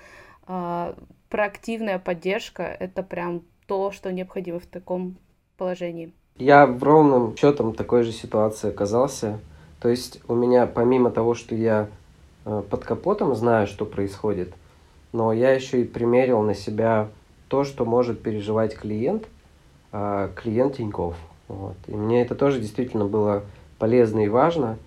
э, 0.47 0.93
проактивная 1.29 1.99
поддержка 1.99 2.63
это 2.63 3.03
прям 3.03 3.43
то, 3.67 3.91
что 3.91 4.11
необходимо 4.11 4.59
в 4.59 4.65
таком 4.65 5.17
положении. 5.57 6.13
Я 6.37 6.65
в 6.65 6.81
ровном 6.83 7.35
счетом 7.37 7.73
такой 7.73 8.03
же 8.03 8.11
ситуации 8.11 8.69
оказался. 8.69 9.39
То 9.79 9.89
есть 9.89 10.21
у 10.27 10.35
меня 10.35 10.65
помимо 10.65 11.11
того, 11.11 11.35
что 11.35 11.55
я 11.55 11.87
э, 12.45 12.63
под 12.69 12.83
капотом 12.83 13.35
знаю, 13.35 13.67
что 13.67 13.85
происходит, 13.85 14.53
но 15.11 15.33
я 15.33 15.51
еще 15.51 15.81
и 15.81 15.85
примерил 15.85 16.41
на 16.41 16.55
себя 16.55 17.09
то, 17.47 17.63
что 17.63 17.85
может 17.85 18.21
переживать 18.21 18.75
клиент, 18.75 19.27
клиент 20.35 20.77
Тиньков. 20.77 21.15
Вот. 21.47 21.75
И 21.87 21.91
мне 21.91 22.21
это 22.21 22.35
тоже 22.35 22.59
действительно 22.59 23.05
было 23.05 23.43
полезно 23.77 24.25
и 24.25 24.29
важно, 24.29 24.77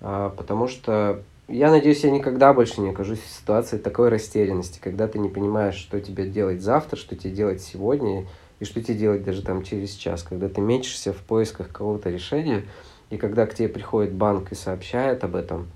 э, 0.00 0.30
потому 0.36 0.68
что 0.68 1.22
я 1.48 1.70
надеюсь, 1.70 2.04
я 2.04 2.10
никогда 2.10 2.52
больше 2.52 2.80
не 2.80 2.90
окажусь 2.90 3.20
в 3.20 3.28
ситуации 3.28 3.78
такой 3.78 4.08
растерянности, 4.08 4.78
когда 4.80 5.06
ты 5.06 5.18
не 5.18 5.28
понимаешь, 5.28 5.76
что 5.76 6.00
тебе 6.00 6.28
делать 6.28 6.60
завтра, 6.60 6.96
что 6.96 7.16
тебе 7.16 7.32
делать 7.32 7.62
сегодня, 7.62 8.26
и 8.58 8.64
что 8.64 8.80
тебе 8.80 8.94
делать 8.94 9.24
даже 9.24 9.42
там 9.42 9.64
через 9.64 9.90
час, 9.90 10.22
когда 10.22 10.48
ты 10.48 10.60
мечешься 10.60 11.12
в 11.12 11.18
поисках 11.18 11.68
какого-то 11.68 12.10
решения, 12.10 12.64
и 13.10 13.16
когда 13.16 13.46
к 13.46 13.54
тебе 13.54 13.68
приходит 13.68 14.12
банк 14.12 14.52
и 14.52 14.54
сообщает 14.54 15.24
об 15.24 15.34
этом, 15.34 15.68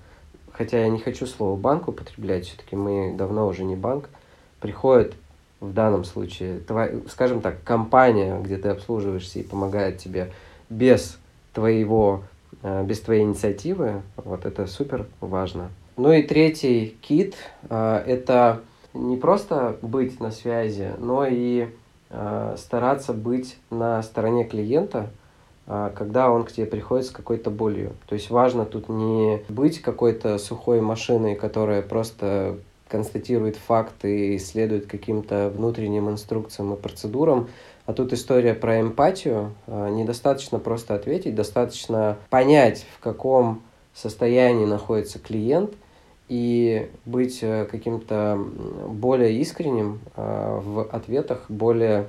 хотя 0.51 0.79
я 0.79 0.87
не 0.87 0.99
хочу 0.99 1.25
слово 1.25 1.57
банк 1.57 1.87
употреблять, 1.87 2.47
все-таки 2.47 2.75
мы 2.75 3.13
давно 3.15 3.47
уже 3.47 3.63
не 3.63 3.75
банк, 3.75 4.09
приходит 4.59 5.15
в 5.59 5.73
данном 5.73 6.03
случае, 6.03 6.59
твоя, 6.59 6.91
скажем 7.09 7.41
так, 7.41 7.63
компания, 7.63 8.39
где 8.39 8.57
ты 8.57 8.69
обслуживаешься 8.69 9.39
и 9.39 9.43
помогает 9.43 9.97
тебе 9.97 10.31
без 10.69 11.17
твоего, 11.53 12.23
э, 12.63 12.83
без 12.83 12.99
твоей 13.01 13.23
инициативы, 13.23 14.01
вот 14.17 14.45
это 14.45 14.67
супер 14.67 15.07
важно. 15.21 15.69
Ну 15.95 16.11
и 16.11 16.23
третий 16.23 16.97
кит 17.01 17.35
э,– 17.69 18.03
это 18.07 18.61
не 18.93 19.17
просто 19.17 19.77
быть 19.81 20.19
на 20.19 20.31
связи, 20.31 20.93
но 20.99 21.25
и 21.25 21.69
Э, 22.09 22.55
стараться 22.57 23.11
быть 23.11 23.57
на 23.69 24.01
стороне 24.01 24.45
клиента, 24.45 25.09
когда 25.65 26.31
он 26.31 26.45
к 26.45 26.53
тебе 26.53 26.65
приходит 26.65 27.07
с 27.07 27.11
какой-то 27.11 27.49
болью. 27.49 27.91
То 28.07 28.15
есть 28.15 28.29
важно 28.29 28.63
тут 28.63 28.87
не 28.87 29.41
быть 29.49 29.81
какой-то 29.81 30.37
сухой 30.37 30.79
машиной, 30.79 31.35
которая 31.35 31.81
просто 31.81 32.57
констатирует 32.87 33.55
факты 33.55 34.35
и 34.35 34.39
следует 34.39 34.87
каким-то 34.87 35.49
внутренним 35.49 36.09
инструкциям 36.09 36.73
и 36.73 36.77
процедурам, 36.77 37.49
а 37.85 37.93
тут 37.93 38.13
история 38.13 38.53
про 38.53 38.81
эмпатию. 38.81 39.53
Э, 39.67 39.89
недостаточно 39.89 40.59
просто 40.59 40.95
ответить, 40.95 41.35
достаточно 41.35 42.17
понять, 42.29 42.85
в 42.97 42.99
каком 42.99 43.61
состоянии 43.93 44.65
находится 44.65 45.19
клиент– 45.19 45.73
и 46.29 46.89
быть 47.05 47.39
э, 47.41 47.65
каким-то 47.65 48.37
более 48.87 49.33
искренним 49.39 49.99
э, 50.15 50.59
в 50.63 50.83
ответах, 50.83 51.45
более 51.49 52.07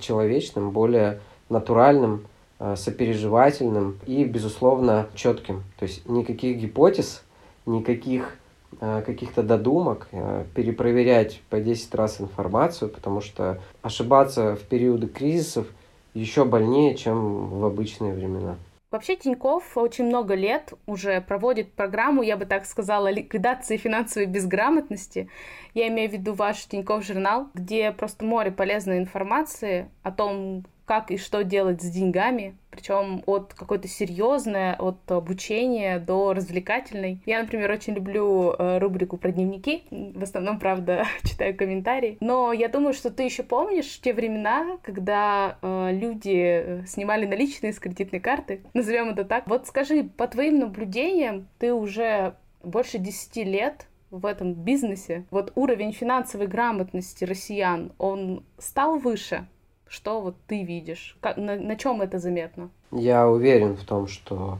человечным, 0.00 0.70
более 0.70 1.20
натуральным, 1.48 2.26
э, 2.58 2.76
сопереживательным 2.76 3.98
и, 4.06 4.24
безусловно, 4.24 5.06
четким. 5.14 5.64
То 5.78 5.84
есть 5.84 6.08
никаких 6.08 6.58
гипотез, 6.58 7.22
никаких 7.66 8.36
каких-то 8.80 9.42
додумок, 9.42 10.08
перепроверять 10.54 11.40
по 11.50 11.60
10 11.60 11.94
раз 11.94 12.20
информацию, 12.20 12.88
потому 12.90 13.20
что 13.20 13.60
ошибаться 13.82 14.56
в 14.56 14.62
периоды 14.62 15.06
кризисов 15.06 15.66
еще 16.14 16.44
больнее, 16.44 16.94
чем 16.94 17.48
в 17.48 17.64
обычные 17.64 18.12
времена. 18.12 18.56
Вообще 18.90 19.16
Тиньков 19.16 19.78
очень 19.78 20.04
много 20.04 20.34
лет 20.34 20.74
уже 20.84 21.22
проводит 21.22 21.72
программу, 21.72 22.22
я 22.22 22.36
бы 22.36 22.44
так 22.44 22.66
сказала, 22.66 23.10
ликвидации 23.10 23.78
финансовой 23.78 24.26
безграмотности. 24.26 25.30
Я 25.72 25.88
имею 25.88 26.10
в 26.10 26.12
виду 26.12 26.34
ваш 26.34 26.66
Тиньков 26.66 27.02
журнал, 27.02 27.48
где 27.54 27.90
просто 27.90 28.26
море 28.26 28.50
полезной 28.50 28.98
информации 28.98 29.88
о 30.02 30.12
том, 30.12 30.64
как 30.92 31.10
и 31.10 31.16
что 31.16 31.42
делать 31.42 31.80
с 31.80 31.88
деньгами, 31.88 32.54
причем 32.68 33.22
от 33.24 33.54
какой-то 33.54 33.88
серьезной, 33.88 34.74
от 34.74 35.10
обучения 35.10 35.98
до 35.98 36.34
развлекательной. 36.34 37.22
Я, 37.24 37.40
например, 37.40 37.70
очень 37.70 37.94
люблю 37.94 38.52
э, 38.52 38.76
рубрику 38.76 39.16
про 39.16 39.32
дневники, 39.32 39.84
в 39.90 40.22
основном, 40.22 40.58
правда, 40.58 41.06
читаю 41.24 41.56
комментарии, 41.56 42.18
но 42.20 42.52
я 42.52 42.68
думаю, 42.68 42.92
что 42.92 43.10
ты 43.10 43.22
еще 43.22 43.42
помнишь 43.42 44.02
те 44.02 44.12
времена, 44.12 44.76
когда 44.82 45.56
э, 45.62 45.92
люди 45.92 46.62
э, 46.62 46.86
снимали 46.86 47.24
наличные 47.24 47.72
с 47.72 47.78
кредитной 47.78 48.20
карты, 48.20 48.60
назовем 48.74 49.08
это 49.08 49.24
так. 49.24 49.46
Вот 49.46 49.66
скажи, 49.66 50.04
по 50.04 50.28
твоим 50.28 50.58
наблюдениям, 50.58 51.48
ты 51.58 51.72
уже 51.72 52.34
больше 52.62 52.98
10 52.98 53.36
лет 53.46 53.86
в 54.10 54.26
этом 54.26 54.52
бизнесе, 54.52 55.24
вот 55.30 55.52
уровень 55.54 55.94
финансовой 55.94 56.48
грамотности 56.48 57.24
россиян, 57.24 57.92
он 57.96 58.44
стал 58.58 58.98
выше? 58.98 59.46
Что 59.92 60.22
вот 60.22 60.36
ты 60.46 60.64
видишь? 60.64 61.18
Как, 61.20 61.36
на, 61.36 61.54
на 61.54 61.76
чем 61.76 62.00
это 62.00 62.18
заметно? 62.18 62.70
Я 62.92 63.28
уверен 63.28 63.76
в 63.76 63.84
том, 63.84 64.08
что 64.08 64.56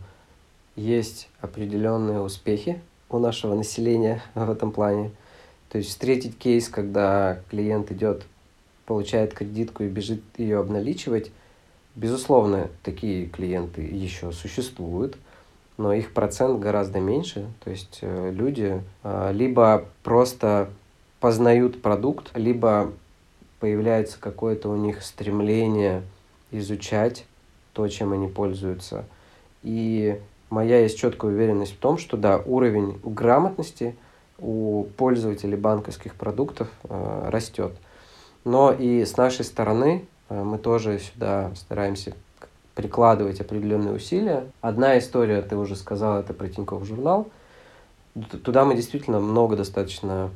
есть 0.77 1.31
определенные 1.41 2.21
успехи 2.21 2.83
у 3.09 3.19
нашего 3.19 3.55
населения 3.55 4.23
в 4.35 4.51
этом 4.51 4.73
плане. 4.73 5.11
То 5.71 5.79
есть 5.79 5.89
встретить 5.89 6.37
кейс, 6.37 6.69
когда 6.69 7.41
клиент 7.49 7.91
идет, 7.91 8.27
получает 8.85 9.33
кредитку 9.33 9.85
и 9.85 9.89
бежит 9.89 10.21
ее 10.37 10.59
обналичивать, 10.59 11.31
безусловно, 11.95 12.69
такие 12.83 13.25
клиенты 13.25 13.81
еще 13.81 14.33
существуют, 14.33 15.17
но 15.79 15.95
их 15.95 16.13
процент 16.13 16.61
гораздо 16.61 17.01
меньше. 17.01 17.47
То 17.65 17.71
есть 17.71 18.01
э, 18.03 18.31
люди 18.31 18.83
э, 19.03 19.31
либо 19.33 19.87
просто 20.03 20.69
познают 21.21 21.81
продукт, 21.81 22.37
либо 22.37 22.93
появляется 23.63 24.19
какое-то 24.19 24.69
у 24.69 24.75
них 24.75 25.05
стремление 25.05 26.03
изучать 26.51 27.25
то, 27.73 27.87
чем 27.87 28.13
они 28.13 28.27
пользуются. 28.27 29.05
И 29.63 30.21
моя 30.51 30.81
есть 30.81 30.99
четкая 30.99 31.31
уверенность 31.31 31.75
в 31.75 31.79
том, 31.79 31.97
что 31.97 32.17
да, 32.17 32.39
уровень 32.39 32.99
грамотности 33.05 33.95
у 34.41 34.89
пользователей 34.97 35.57
банковских 35.57 36.17
продуктов 36.17 36.71
э, 36.83 37.29
растет. 37.29 37.71
Но 38.45 38.73
и 38.73 39.05
с 39.05 39.17
нашей 39.17 39.45
стороны 39.45 40.07
э, 40.29 40.43
мы 40.43 40.59
тоже 40.59 40.99
сюда 40.99 41.53
стараемся 41.55 42.15
прикладывать 42.75 43.41
определенные 43.41 43.95
усилия. 43.95 44.51
Одна 44.61 44.99
история, 44.99 45.41
ты 45.41 45.55
уже 45.55 45.77
сказал, 45.77 46.19
это 46.19 46.35
про 46.35 46.49
Тинькофф 46.49 46.85
журнал. 46.85 47.29
Туда 48.43 48.65
мы 48.65 48.75
действительно 48.75 49.21
много 49.21 49.55
достаточно 49.55 50.31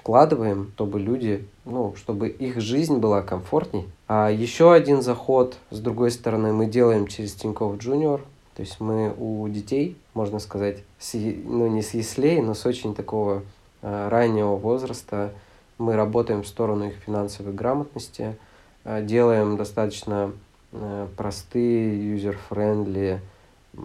вкладываем, 0.00 0.70
чтобы 0.74 0.98
люди, 0.98 1.46
ну, 1.64 1.94
чтобы 1.96 2.28
их 2.28 2.60
жизнь 2.60 2.98
была 2.98 3.20
комфортней. 3.22 3.86
А 4.08 4.30
еще 4.30 4.72
один 4.72 5.02
заход, 5.02 5.56
с 5.70 5.78
другой 5.78 6.10
стороны, 6.10 6.52
мы 6.52 6.66
делаем 6.66 7.06
через 7.06 7.34
Тинькофф 7.34 7.76
Junior. 7.76 8.20
То 8.56 8.62
есть 8.62 8.80
мы 8.80 9.14
у 9.16 9.46
детей, 9.48 9.96
можно 10.14 10.38
сказать, 10.38 10.78
с, 10.98 11.14
ну 11.14 11.66
не 11.68 11.82
с 11.82 11.94
яслей, 11.94 12.40
но 12.40 12.54
с 12.54 12.66
очень 12.66 12.94
такого 12.94 13.42
э, 13.82 14.08
раннего 14.08 14.56
возраста 14.56 15.32
мы 15.78 15.96
работаем 15.96 16.42
в 16.42 16.46
сторону 16.46 16.88
их 16.88 16.94
финансовой 17.06 17.52
грамотности, 17.52 18.36
э, 18.84 19.02
делаем 19.02 19.56
достаточно 19.56 20.32
э, 20.72 21.06
простые, 21.16 22.16
user-friendly 22.16 23.18
э, 23.18 23.78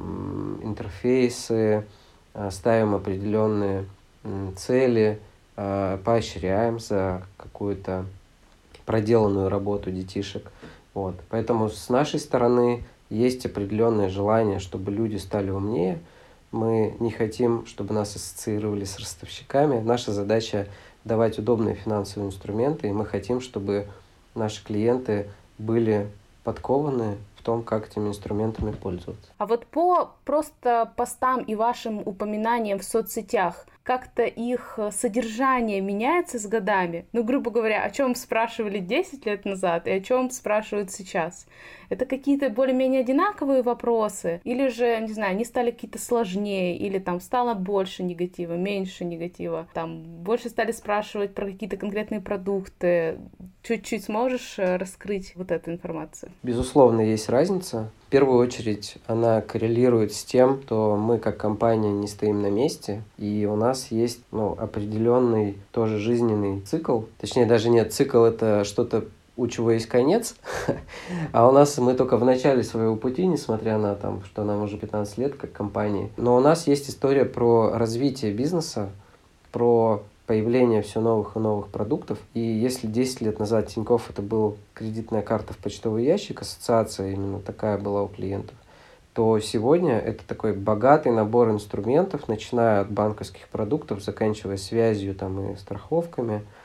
интерфейсы, 0.63 1.86
э, 2.34 2.51
ставим 2.51 2.95
определенные 2.95 3.86
э, 4.23 4.51
цели– 4.56 5.19
Э, 5.58 5.98
поощряем 6.04 6.80
за 6.80 7.24
какую-то 7.38 8.06
проделанную 8.86 9.48
работу 9.48 9.89
детишек. 9.89 10.52
Вот. 10.94 11.15
Поэтому 11.30 11.70
с 11.70 11.88
нашей 11.88 12.20
стороны 12.20 12.84
есть 13.10 13.46
определенное 13.46 14.10
желание, 14.10 14.60
чтобы 14.60 14.91
люди 14.91 15.15
стали 15.15 15.52
умнее. 15.52 16.00
Мы 16.52 16.96
не 17.00 17.10
хотим, 17.10 17.65
чтобы 17.68 17.94
нас 17.94 18.15
ассоциировали 18.18 18.84
с 18.84 19.00
ростовщиками. 19.00 19.80
Наша 19.80 20.12
задача 20.12 20.68
давать 21.06 21.39
удобные 21.39 21.76
финансовые 21.76 22.28
инструменты, 22.28 22.89
и 22.89 22.91
мы 22.91 23.06
хотим, 23.06 23.39
чтобы 23.39 23.88
наши 24.36 24.62
клиенты 24.62 25.30
были 25.58 26.10
подкованы 26.44 27.15
в 27.38 27.44
том, 27.44 27.63
как 27.63 27.88
этими 27.89 28.10
инструментами 28.10 28.72
пользоваться. 28.72 29.32
А 29.38 29.46
вот 29.46 29.65
по 29.68 30.12
просто 30.26 30.91
постам 30.98 31.41
и 31.44 31.56
вашим 31.56 32.00
упоминаниям 32.00 32.80
в 32.80 32.84
соцсетях– 32.84 33.65
как-то 33.86 34.24
их 34.24 34.74
э, 34.78 34.89
содержание 34.91 35.80
меняется 35.80 36.39
с 36.39 36.48
годами. 36.48 37.06
Ну, 37.13 37.24
грубо 37.24 37.52
говоря, 37.52 37.84
о 37.84 37.91
чем 37.91 38.15
спрашивали 38.15 38.80
10 38.80 39.26
лет 39.28 39.45
назад 39.45 39.88
и 39.88 39.91
о 39.91 40.02
чем 40.02 40.32
спрашивают 40.32 40.91
сейчас. 40.91 41.45
Это 41.89 42.08
какие-то 42.08 42.50
более-менее 42.50 43.02
одинаковые 43.02 43.62
вопросы, 43.62 44.41
или 44.43 44.69
же, 44.69 45.00
не 45.02 45.13
знаю, 45.13 45.32
они 45.32 45.45
стали 45.45 45.69
какие-то 45.69 46.00
сложнее, 46.00 46.76
или 46.78 46.98
там 46.98 47.19
стало 47.19 47.54
больше 47.54 48.02
негатива, 48.02 48.54
меньше 48.54 49.06
негатива, 49.06 49.67
там 49.76 50.02
больше 50.02 50.50
стали 50.50 50.71
спрашивать 50.71 51.36
про 51.36 51.45
какие-то 51.45 51.78
конкретные 51.78 52.21
продукты. 52.21 53.19
Чуть-чуть 53.62 54.06
сможешь 54.06 54.58
э, 54.58 54.78
раскрыть 54.78 55.34
вот 55.36 55.52
эту 55.52 55.71
информацию? 55.71 56.32
Безусловно, 56.41 57.02
есть 57.02 57.30
разница 57.30 57.91
первую 58.15 58.39
очередь 58.39 58.95
она 59.08 59.41
коррелирует 59.41 60.13
с 60.13 60.23
тем, 60.23 60.62
что 60.63 60.95
мы 60.95 61.17
как 61.17 61.36
компания 61.36 61.91
не 61.91 62.08
стоим 62.08 62.41
на 62.41 62.49
месте, 62.49 63.04
и 63.17 63.45
у 63.45 63.58
нас 63.58 63.91
есть 63.91 64.21
ну, 64.32 64.56
определенный 64.58 65.58
тоже 65.73 65.99
жизненный 65.99 66.62
цикл. 66.62 67.01
Точнее, 67.19 67.45
даже 67.45 67.69
нет, 67.69 67.91
цикл 67.91 68.23
это 68.23 68.63
что-то 68.63 69.04
у 69.36 69.47
чего 69.47 69.71
есть 69.71 69.88
конец, 69.88 70.38
а 71.34 71.49
у 71.49 71.51
нас 71.51 71.78
мы 71.78 71.93
только 71.93 72.15
в 72.15 72.23
начале 72.23 72.63
своего 72.63 72.95
пути, 72.95 73.28
несмотря 73.28 73.78
на 73.78 73.95
там, 73.95 74.23
что 74.23 74.45
нам 74.45 74.62
уже 74.62 74.78
15 74.78 75.17
лет 75.17 75.36
как 75.36 75.51
компании. 75.51 76.10
Но 76.15 76.38
у 76.38 76.39
нас 76.39 76.67
есть 76.67 76.89
история 76.89 77.25
про 77.25 77.71
развитие 77.73 78.32
бизнеса, 78.32 78.91
про 79.51 80.04
появление 80.27 80.81
все 80.81 80.99
новых 80.99 81.35
и 81.35 81.39
новых 81.39 81.67
продуктов. 81.67 82.17
И 82.33 82.39
если 82.39 82.88
10 82.88 83.21
лет 83.21 83.39
назад 83.39 83.67
Тинькофф 83.67 84.09
это 84.09 84.21
был 84.21 84.57
кредитная 84.73 85.21
карта 85.21 85.53
в 85.53 85.57
почтовый 85.57 86.05
ящик, 86.05 86.41
ассоциация 86.41 87.11
именно 87.11 87.39
такая 87.39 87.77
была 87.77 88.03
у 88.03 88.07
клиентов, 88.07 88.55
то 89.13 89.39
сегодня 89.39 89.97
это 89.97 90.25
такой 90.27 90.53
богатый 90.53 91.11
набор 91.11 91.49
инструментов, 91.49 92.27
начиная 92.27 92.81
от 92.81 92.91
банковских 92.91 93.47
продуктов, 93.47 94.03
заканчивая 94.03 94.57
связью 94.57 95.15
там, 95.15 95.51
и 95.51 95.55
страховками– 95.55 96.43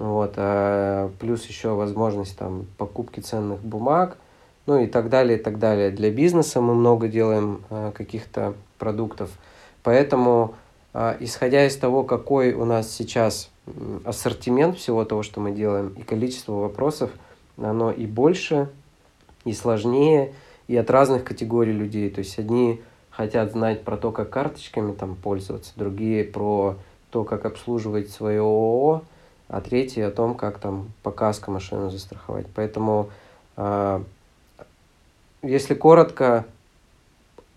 вот, 0.00 0.32
а 0.38 1.10
плюс 1.18 1.44
еще 1.44 1.74
возможность 1.74 2.38
там 2.38 2.64
покупки 2.78 3.20
ценных 3.20 3.60
бумаг, 3.60 4.16
ну 4.64 4.78
и 4.78 4.86
так 4.86 5.10
далее, 5.10 5.38
и 5.38 5.42
так 5.42 5.58
далее. 5.58 5.90
Для 5.90 6.10
бизнеса 6.10 6.62
мы 6.62 6.74
много 6.74 7.06
делаем 7.06 7.62
а, 7.68 7.92
каких-то 7.92 8.54
продуктов, 8.78 9.30
поэтому 9.82 10.54
исходя 10.92 11.66
из 11.66 11.76
того, 11.76 12.02
какой 12.04 12.52
у 12.52 12.64
нас 12.64 12.90
сейчас 12.90 13.50
ассортимент 14.04 14.76
всего 14.76 15.04
того, 15.04 15.22
что 15.22 15.40
мы 15.40 15.52
делаем, 15.52 15.94
и 15.96 16.02
количество 16.02 16.52
вопросов, 16.52 17.10
оно 17.56 17.90
и 17.90 18.06
больше, 18.06 18.68
и 19.44 19.52
сложнее, 19.52 20.32
и 20.66 20.76
от 20.76 20.90
разных 20.90 21.24
категорий 21.24 21.72
людей. 21.72 22.10
То 22.10 22.20
есть 22.20 22.38
одни 22.38 22.80
хотят 23.10 23.52
знать 23.52 23.82
про 23.84 23.96
то, 23.96 24.12
как 24.12 24.30
карточками 24.30 24.92
там 24.92 25.14
пользоваться, 25.14 25.72
другие 25.76 26.24
про 26.24 26.76
то, 27.10 27.24
как 27.24 27.44
обслуживать 27.44 28.10
свое 28.10 28.40
ООО, 28.40 29.02
а 29.48 29.60
третий 29.60 30.00
о 30.00 30.10
том, 30.10 30.34
как 30.34 30.58
там 30.58 30.92
по 31.02 31.10
каско 31.10 31.50
машину 31.50 31.90
застраховать. 31.90 32.46
Поэтому, 32.54 33.10
э, 33.56 34.02
если 35.42 35.74
коротко, 35.74 36.46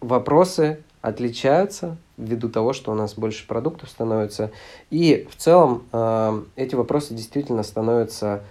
вопросы 0.01 0.83
отличаются 1.03 1.97
ввиду 2.17 2.49
того, 2.49 2.71
что 2.71 2.91
у 2.91 2.95
нас 2.95 3.13
больше 3.15 3.45
продуктов 3.45 3.89
становится. 3.89 4.51
И 4.89 5.27
в 5.29 5.35
целом 5.35 5.83
э, 5.91 6.41
эти 6.55 6.75
вопросы 6.75 7.13
действительно 7.13 7.61
становятся 7.63 8.41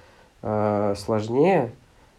э, 0.42 0.94
сложнее. 0.98 1.72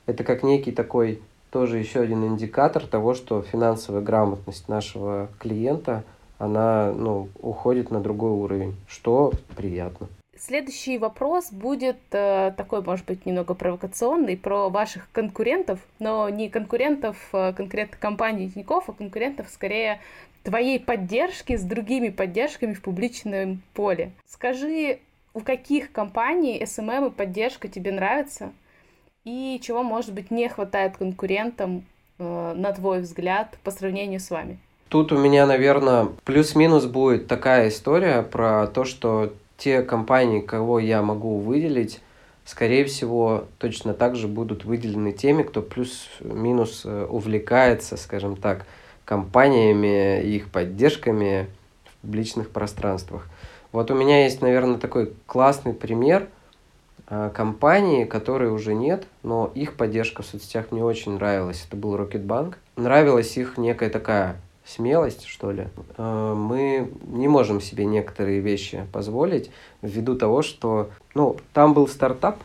Это 0.08 0.24
как 0.24 0.42
некий 0.42 0.72
такой 0.72 1.22
тоже 1.52 1.78
еще 1.78 2.02
один 2.02 2.26
индикатор 2.26 2.86
того, 2.88 3.14
что 3.14 3.44
финансовая 3.44 4.02
грамотность 4.02 4.68
нашего 4.68 5.30
клиента, 5.38 6.04
она 6.40 6.92
ну, 6.92 7.30
уходит 7.40 7.92
на 7.92 8.02
другой 8.02 8.32
уровень, 8.32 8.76
что 8.88 9.34
приятно. 9.56 10.08
Следующий 10.46 10.98
вопрос 10.98 11.54
будет 11.54 11.96
э, 12.12 12.52
такой, 12.58 12.82
может 12.82 13.06
быть, 13.06 13.26
немного 13.26 13.54
провокационный, 13.54 14.36
про 14.36 14.68
ваших 14.68 15.08
конкурентов, 15.14 15.80
но 16.00 16.28
не 16.28 16.50
конкурентов 16.50 17.16
э, 17.32 17.54
конкретно 17.54 17.96
компании 17.98 18.50
Тинькофф, 18.50 18.90
а 18.90 18.92
конкурентов 18.92 19.48
скорее 19.50 20.02
твоей 20.44 20.82
поддержки 20.82 21.56
с 21.56 21.64
другими 21.64 22.10
поддержками 22.10 22.74
в 22.74 22.82
публичном 22.82 23.62
поле. 23.74 24.12
Скажи, 24.26 25.00
у 25.34 25.40
каких 25.40 25.94
компаний 25.94 26.62
SMM 26.62 27.08
и 27.08 27.12
поддержка 27.12 27.70
тебе 27.70 27.94
нравится, 27.94 28.52
и 29.24 29.62
чего, 29.64 29.82
может 29.82 30.14
быть, 30.14 30.30
не 30.30 30.50
хватает 30.50 30.98
конкурентам, 30.98 31.86
э, 32.20 32.54
на 32.54 32.74
твой 32.74 33.00
взгляд, 33.00 33.58
по 33.64 33.72
сравнению 33.72 34.20
с 34.20 34.30
вами? 34.30 34.60
Тут 34.90 35.14
у 35.14 35.18
меня, 35.18 35.48
наверное, 35.48 36.10
плюс-минус 36.26 36.86
будет 36.86 37.28
такая 37.28 37.70
история 37.70 38.24
про 38.24 38.68
то, 38.68 38.84
что 38.84 39.32
те 39.64 39.82
компании, 39.82 40.42
кого 40.42 40.78
я 40.78 41.02
могу 41.02 41.38
выделить, 41.38 42.02
скорее 42.44 42.84
всего, 42.84 43.46
точно 43.60 43.94
так 43.94 44.18
же 44.18 44.28
будут 44.28 44.66
выделены 44.66 45.14
теми, 45.14 45.44
кто 45.44 45.62
плюс-минус 45.62 46.82
э, 46.84 47.08
увлекается, 47.10 47.96
скажем 47.96 48.36
так, 48.36 48.66
компаниями 49.06 50.22
и 50.22 50.36
их 50.36 50.50
поддержками 50.50 51.48
в 51.86 52.02
публичных 52.02 52.50
пространствах. 52.50 53.30
Вот 53.72 53.90
у 53.90 53.96
меня 53.96 54.26
есть, 54.26 54.42
наверное, 54.42 54.78
такой 54.78 55.14
классный 55.28 55.74
пример 55.74 56.28
э, 57.08 57.32
компании, 57.34 58.04
которой 58.04 58.50
уже 58.50 58.74
нет, 58.74 59.06
но 59.24 59.50
их 59.56 59.76
поддержка 59.76 60.24
в 60.24 60.26
соцсетях 60.26 60.72
мне 60.72 60.84
очень 60.84 61.14
нравилась. 61.14 61.66
Это 61.66 61.78
был 61.78 61.96
Rocketbank. 61.96 62.56
Нравилась 62.76 63.38
их 63.38 63.58
некая 63.58 63.90
такая 63.90 64.36
смелость, 64.66 65.26
что 65.26 65.52
ли, 65.52 65.68
э, 65.98 66.34
мы 66.36 66.92
не 67.08 67.28
можем 67.28 67.62
себе 67.62 67.86
некоторые 67.86 68.40
вещи 68.40 68.86
позволить 68.92 69.52
ввиду 69.82 70.16
того, 70.16 70.42
что, 70.42 70.90
ну, 71.14 71.38
там 71.54 71.74
был 71.74 71.88
стартап 71.88 72.38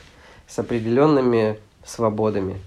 с 0.46 0.58
определенными 0.58 1.58
свободами. 1.84 2.58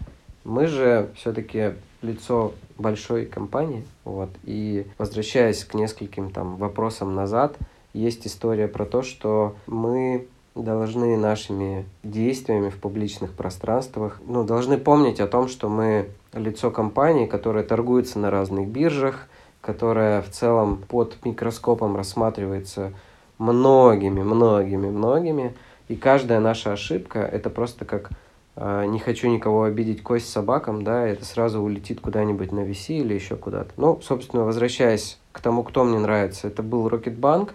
Мы 0.43 0.67
же 0.67 1.09
все-таки 1.15 1.73
лицо 2.01 2.53
большой 2.77 3.25
компании, 3.25 3.85
вот, 4.05 4.29
и 4.43 4.85
возвращаясь 4.97 5.63
к 5.65 5.73
нескольким 5.73 6.31
там 6.31 6.55
вопросам 6.55 7.13
назад, 7.13 7.57
есть 7.93 8.25
история 8.25 8.67
про 8.67 8.85
то, 8.85 9.01
что 9.01 9.55
мы 9.67 10.27
должны 10.61 11.17
нашими 11.17 11.85
действиями 12.03 12.69
в 12.69 12.77
публичных 12.77 13.31
пространствах, 13.33 14.21
ну, 14.27 14.43
должны 14.43 14.77
помнить 14.77 15.19
о 15.19 15.27
том, 15.27 15.47
что 15.47 15.69
мы 15.69 16.09
лицо 16.33 16.71
компании, 16.71 17.25
которая 17.25 17.63
торгуется 17.63 18.19
на 18.19 18.29
разных 18.29 18.67
биржах, 18.67 19.27
которая 19.61 20.21
в 20.21 20.29
целом 20.29 20.83
под 20.87 21.17
микроскопом 21.25 21.95
рассматривается 21.95 22.93
многими, 23.37 24.21
многими, 24.21 24.87
многими. 24.87 25.53
И 25.87 25.95
каждая 25.95 26.39
наша 26.39 26.73
ошибка– 26.73 27.19
это 27.31 27.49
просто 27.49 27.83
как 27.83 28.11
э, 28.55 28.85
не 28.87 28.99
хочу 28.99 29.27
никого 29.27 29.63
обидеть 29.63 30.03
кость 30.03 30.29
собакам, 30.29 30.83
да, 30.83 31.07
это 31.07 31.25
сразу 31.25 31.61
улетит 31.61 31.99
куда-нибудь 31.99 32.51
на 32.51 32.59
VC 32.59 32.99
или 32.99 33.15
еще 33.15 33.35
куда-то. 33.35 33.71
Ну, 33.77 33.99
собственно, 34.01 34.43
возвращаясь 34.43 35.19
к 35.31 35.41
тому, 35.41 35.63
кто 35.63 35.83
мне 35.83 35.99
нравится, 35.99 36.47
это 36.47 36.61
был 36.61 36.87
Рокетбанк. 36.87 37.53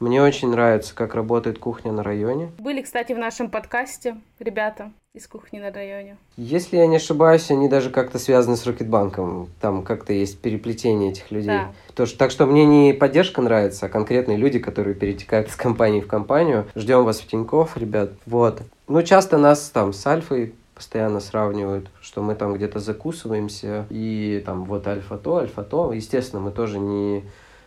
Мне 0.00 0.22
очень 0.22 0.48
нравится, 0.48 0.94
как 0.94 1.14
работает 1.14 1.58
кухня 1.58 1.92
на 1.92 2.02
районе. 2.02 2.52
Были, 2.58 2.80
кстати, 2.80 3.12
в 3.12 3.18
нашем 3.18 3.50
подкасте 3.50 4.16
ребята 4.38 4.92
из 5.12 5.26
кухни 5.26 5.58
на 5.58 5.70
районе. 5.70 6.16
Если 6.38 6.78
я 6.78 6.86
не 6.86 6.96
ошибаюсь, 6.96 7.50
они 7.50 7.68
даже 7.68 7.90
как-то 7.90 8.18
связаны 8.18 8.56
с 8.56 8.64
Рокетбанком. 8.64 9.50
Там 9.60 9.82
как-то 9.82 10.14
есть 10.14 10.40
переплетение 10.40 11.10
этих 11.10 11.30
людей. 11.30 11.48
Да. 11.48 11.72
То, 11.94 12.06
что, 12.06 12.16
так 12.16 12.30
что 12.30 12.46
мне 12.46 12.64
не 12.64 12.94
поддержка 12.94 13.42
нравится, 13.42 13.86
а 13.86 13.88
конкретные 13.90 14.38
люди, 14.38 14.58
которые 14.58 14.94
перетекают 14.94 15.48
из 15.48 15.56
компании 15.56 16.00
в 16.00 16.06
компанию. 16.06 16.66
Ждем 16.74 17.04
вас 17.04 17.20
в 17.20 17.26
Тинькофф, 17.26 17.76
ребят. 17.76 18.12
Вот. 18.24 18.62
Ну, 18.88 19.02
часто 19.02 19.36
нас 19.36 19.68
там 19.68 19.92
с 19.92 20.06
Альфой 20.06 20.54
постоянно 20.74 21.20
сравнивают, 21.20 21.90
что 22.00 22.22
мы 22.22 22.34
там 22.36 22.54
где-то 22.54 22.78
закусываемся, 22.78 23.84
и 23.90 24.42
там 24.46 24.64
вот 24.64 24.86
альфа 24.86 25.18
то, 25.18 25.36
альфа 25.36 25.62
то. 25.62 25.92
Естественно, 25.92 26.40
мы 26.40 26.52
тоже 26.52 26.78
не 26.78 27.22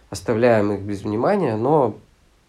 оставляем 0.09 0.71
их 0.71 0.81
без 0.81 1.03
внимания, 1.03 1.55
но 1.55 1.95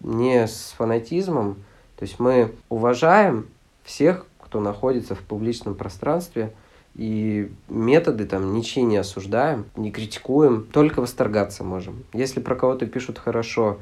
не 0.01 0.47
с 0.47 0.75
фанатизмом. 0.77 1.57
То 1.97 2.05
есть 2.05 2.19
мы 2.19 2.53
уважаем 2.69 3.47
всех, 3.85 4.27
кто 4.41 4.61
находится 4.61 5.15
в 5.15 5.21
публичном 5.21 5.75
пространстве, 5.75 6.53
и 6.95 7.51
методы 7.69 8.25
там 8.25 8.55
ничьи 8.55 8.83
не 8.83 8.97
осуждаем, 8.97 9.65
не 9.75 9.91
критикуем, 9.91 10.67
только 10.73 11.01
восторгаться 11.01 11.65
можем. 11.65 12.05
Если 12.13 12.41
про 12.41 12.55
кого-то 12.55 12.87
пишут 12.87 13.19
хорошо 13.19 13.79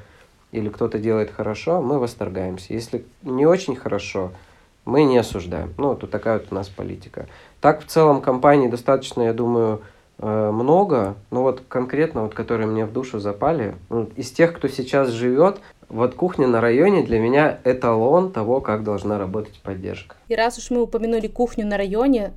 или 0.51 0.69
кто-то 0.69 0.99
делает 0.99 1.31
хорошо, 1.31 1.83
мы 1.83 1.99
восторгаемся. 1.99 2.73
Если 2.73 3.05
не 3.23 3.45
очень 3.45 3.77
хорошо, 3.77 4.33
мы 4.85 5.05
не 5.05 5.19
осуждаем. 5.19 5.75
Ну, 5.77 5.95
тут 5.95 6.11
такая 6.11 6.39
вот 6.39 6.49
у 6.51 6.55
нас 6.55 6.69
политика. 6.69 7.27
Так 7.61 7.83
в 7.83 7.87
целом 7.87 8.21
компаний 8.21 8.69
достаточно, 8.69 9.23
я 9.23 9.33
думаю, 9.33 9.83
много, 10.19 11.17
но 11.31 11.43
вот 11.43 11.63
конкретно, 11.69 12.23
вот, 12.23 12.35
которые 12.35 12.67
мне 12.69 12.87
в 12.87 12.93
душу 12.93 13.19
запали, 13.19 13.75
ну, 13.91 14.09
из 14.15 14.31
тех, 14.31 14.53
кто 14.53 14.69
сейчас 14.69 15.09
живет, 15.09 15.59
вот 15.89 16.15
кухня 16.15 16.47
на 16.47 16.61
районе 16.61 17.03
для 17.03 17.19
меня 17.19 17.59
эталон 17.65 18.33
того, 18.33 18.61
как 18.61 18.83
должна 18.83 19.19
работать 19.19 19.61
поддержка. 19.63 20.17
И 20.29 20.35
раз 20.35 20.59
уж 20.59 20.71
мы 20.71 20.83
упомянули 20.83 21.27
кухню 21.27 21.67
на 21.67 21.77
районе, 21.77 22.33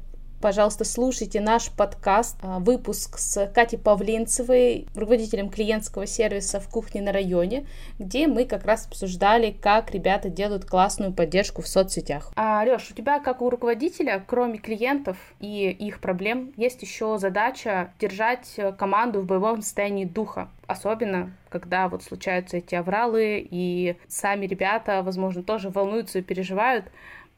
пожалуйста, 0.45 0.85
слушайте 0.85 1.41
наш 1.41 1.71
подкаст, 1.71 2.37
а, 2.43 2.59
выпуск 2.59 3.17
с 3.17 3.47
Катей 3.47 3.79
Павлинцевой, 3.79 4.85
руководителем 4.93 5.49
клиентского 5.49 6.05
сервиса 6.05 6.59
в 6.59 6.69
кухне 6.69 7.01
на 7.01 7.11
районе, 7.11 7.65
где 7.97 8.27
мы 8.27 8.45
как 8.45 8.63
раз 8.63 8.85
обсуждали, 8.85 9.49
как 9.49 9.89
ребята 9.89 10.29
делают 10.29 10.63
классную 10.63 11.13
поддержку 11.13 11.63
в 11.63 11.67
соцсетях. 11.67 12.31
А, 12.35 12.63
Леш, 12.63 12.91
у 12.91 12.93
тебя, 12.93 13.19
как 13.19 13.41
у 13.41 13.49
руководителя, 13.49 14.23
кроме 14.27 14.59
клиентов 14.59 15.17
и 15.39 15.67
их 15.71 15.99
проблем, 15.99 16.53
есть 16.57 16.83
еще 16.83 17.17
задача 17.17 17.91
держать 17.99 18.55
команду 18.77 19.21
в 19.21 19.25
боевом 19.25 19.63
состоянии 19.63 20.05
духа. 20.05 20.49
Особенно, 20.67 21.31
когда 21.49 21.89
вот 21.89 22.03
случаются 22.03 22.57
эти 22.57 22.75
авралы, 22.75 23.47
и 23.49 23.97
сами 24.07 24.45
ребята, 24.45 25.01
возможно, 25.01 25.41
тоже 25.41 25.69
волнуются 25.69 26.19
и 26.19 26.21
переживают. 26.21 26.85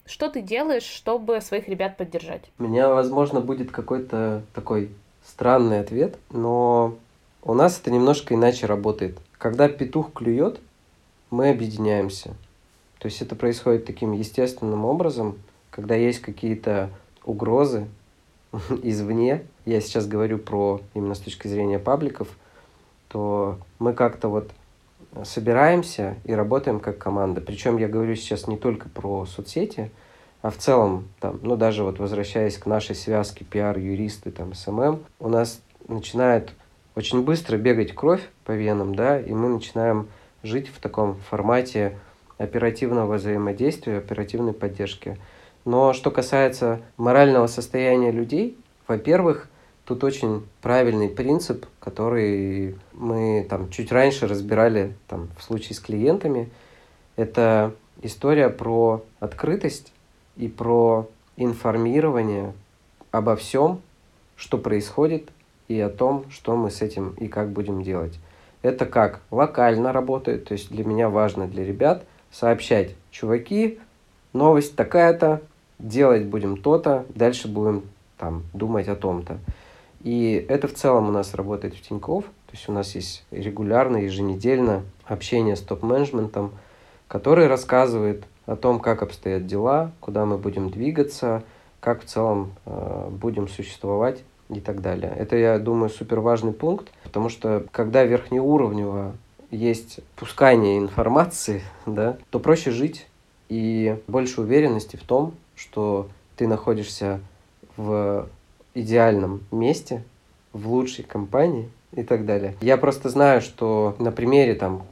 Что 0.08 0.30
ты 0.30 0.41
делаешь, 0.41 0.84
чтобы 0.84 1.41
своих 1.41 1.68
ребят 1.68 1.97
поддержать? 1.97 2.43
У 2.60 2.64
меня, 2.64 2.89
возможно, 2.89 3.41
будет 3.41 3.72
какой-то 3.72 4.41
такой 4.53 4.89
странный 5.26 5.82
ответ, 5.82 6.18
но 6.32 6.95
у 7.43 7.53
нас 7.53 7.80
это 7.80 7.91
немножко 7.91 8.34
иначе 8.34 8.66
работает. 8.66 9.18
Когда 9.38 9.68
петух 9.68 10.14
клюет, 10.14 10.60
мы 11.30 11.49
объединяемся. 11.49 12.30
То 12.99 13.08
есть 13.08 13.22
это 13.22 13.36
происходит 13.36 13.86
таким 13.86 14.14
естественным 14.14 14.86
образом, 14.86 15.38
когда 15.70 15.95
есть 15.95 16.20
какие-то 16.22 16.89
угрозы 17.26 17.88
извне. 18.84 19.43
Я 19.66 19.82
сейчас 19.82 20.08
говорю 20.08 20.38
про 20.38 20.82
именно 20.93 21.16
с 21.16 21.20
точки 21.20 21.49
зрения 21.49 21.80
пабликов, 21.80 22.30
то 23.10 23.58
мы 23.80 23.93
как-то 23.93 24.30
вот 24.30 24.49
собираемся 25.24 26.16
и 26.24 26.34
работаем 26.34 26.80
как 26.80 26.98
команда. 26.98 27.41
Причем 27.41 27.78
я 27.78 27.88
говорю 27.88 28.16
сейчас 28.16 28.48
не 28.48 28.58
только 28.58 28.89
про 28.89 29.26
соцсети, 29.26 29.91
а 30.41 30.50
в 30.50 30.58
целом, 30.58 31.08
там, 31.20 31.39
ну 31.41 31.56
даже 31.56 31.84
вот 31.84 32.00
возвращаясь 32.00 32.58
к 32.58 32.66
нашей 32.66 32.95
связке 32.95 33.43
пиар, 33.43 33.78
юристы, 33.78 34.32
там, 34.32 34.54
SMM, 34.53 35.03
у 35.20 35.30
нас 35.30 35.62
начинает 35.88 36.52
очень 36.95 37.24
быстро 37.24 37.58
бегать 37.58 37.93
кровь 37.93 38.22
по 38.45 38.52
венам, 38.52 38.95
да, 38.95 39.20
и 39.20 39.32
мы 39.32 39.50
начинаем 39.50 40.08
жить 40.43 40.68
в 40.68 40.80
таком 40.80 41.16
формате 41.16 41.98
оперативного 42.38 43.18
взаимодействия, 43.18 43.98
оперативной 43.98 44.54
поддержки. 44.54 45.18
Но 45.66 45.93
что 45.93 46.12
касается 46.12 46.82
морального 46.95 47.48
состояния 47.48 48.12
людей, 48.12 48.58
во-первых, 48.88 49.50
тут 49.88 50.03
очень 50.03 50.45
правильный 50.61 51.07
принцип, 51.07 51.65
который 51.79 52.75
мы 52.93 53.45
там 53.49 53.69
чуть 53.69 53.91
раньше 53.91 54.27
разбирали 54.27 54.93
там, 55.07 55.29
в 55.38 55.43
случае 55.43 55.75
с 55.75 55.79
клиентами. 55.79 56.49
Это 57.15 57.73
история 58.01 58.49
про 58.49 59.03
открытость 59.19 59.93
и 60.35 60.49
про 60.49 61.07
информирование 61.38 62.53
обо 63.11 63.35
всем, 63.38 63.81
что 64.35 64.57
происходит, 64.57 65.29
и 65.67 65.79
о 65.79 65.89
том, 65.89 66.29
что 66.29 66.55
мы 66.55 66.71
с 66.71 66.81
этим 66.81 67.11
и 67.17 67.27
как 67.27 67.49
будем 67.49 67.81
делать. 67.81 68.19
Это 68.61 68.85
как 68.85 69.21
локально 69.31 69.91
работает, 69.93 70.45
то 70.45 70.53
есть 70.53 70.69
для 70.69 70.85
меня 70.85 71.09
важно, 71.09 71.47
для 71.47 71.65
ребят, 71.65 72.05
сообщать, 72.31 72.95
чуваки, 73.11 73.79
новость 74.33 74.75
такая-то, 74.75 75.41
делать 75.79 76.25
будем 76.25 76.57
то-то, 76.57 77.05
дальше 77.09 77.47
будем 77.47 77.83
там 78.17 78.43
думать 78.53 78.88
о 78.88 78.95
том-то. 78.95 79.39
И 80.08 80.45
это 80.47 80.70
в 80.70 80.74
целом 80.74 81.10
у 81.10 81.12
нас 81.12 81.34
работает 81.34 81.76
в 81.76 81.82
Тинькофф, 81.82 82.24
то 82.24 82.53
есть 82.53 82.70
у 82.70 82.72
нас 82.72 82.95
есть 82.95 83.26
регулярно, 83.30 83.97
еженедельно 83.97 84.84
общение 85.03 85.58
с 85.58 85.60
топ-менеджментом, 85.60 86.51
который 87.10 87.47
рассказывает 87.47 88.24
о 88.45 88.55
том, 88.55 88.80
как 88.80 89.01
обстоят 89.01 89.45
дела, 89.47 89.91
куда 89.99 90.26
мы 90.26 90.38
будем 90.38 90.70
двигаться, 90.70 91.43
как 91.82 92.03
в 92.03 92.05
целом 92.05 92.53
э, 92.66 93.10
будем 93.12 93.49
существовать 93.49 94.24
и 94.47 94.62
так 94.62 94.82
далее. 94.82 95.14
Это, 95.14 95.36
я 95.36 95.60
думаю, 95.60 95.89
супер 95.89 96.22
важный 96.22 96.53
пункт, 96.53 96.88
потому 97.03 97.28
что 97.28 97.66
когда 97.74 98.05
верхнеуровнево 98.05 99.12
есть 99.51 99.99
пускание 100.16 100.78
информации, 100.78 101.64
да, 101.86 102.16
то 102.30 102.39
проще 102.39 102.72
жить 102.72 103.08
и 103.49 104.01
больше 104.08 104.39
уверенности 104.39 104.95
в 104.95 105.03
том, 105.03 105.34
что 105.58 106.08
ты 106.38 106.47
находишься 106.47 107.20
в 107.76 108.30
идеальном 108.80 109.41
месте, 109.51 110.03
в 110.53 110.69
лучшей 110.69 111.03
компании 111.03 111.69
и 111.93 112.03
так 112.03 112.25
далее. 112.25 112.55
Я 112.61 112.78
просто 112.78 113.09
знаю, 113.09 113.41
что 113.41 113.95
на 113.99 114.11
примере 114.11 114.55
там 114.55 114.84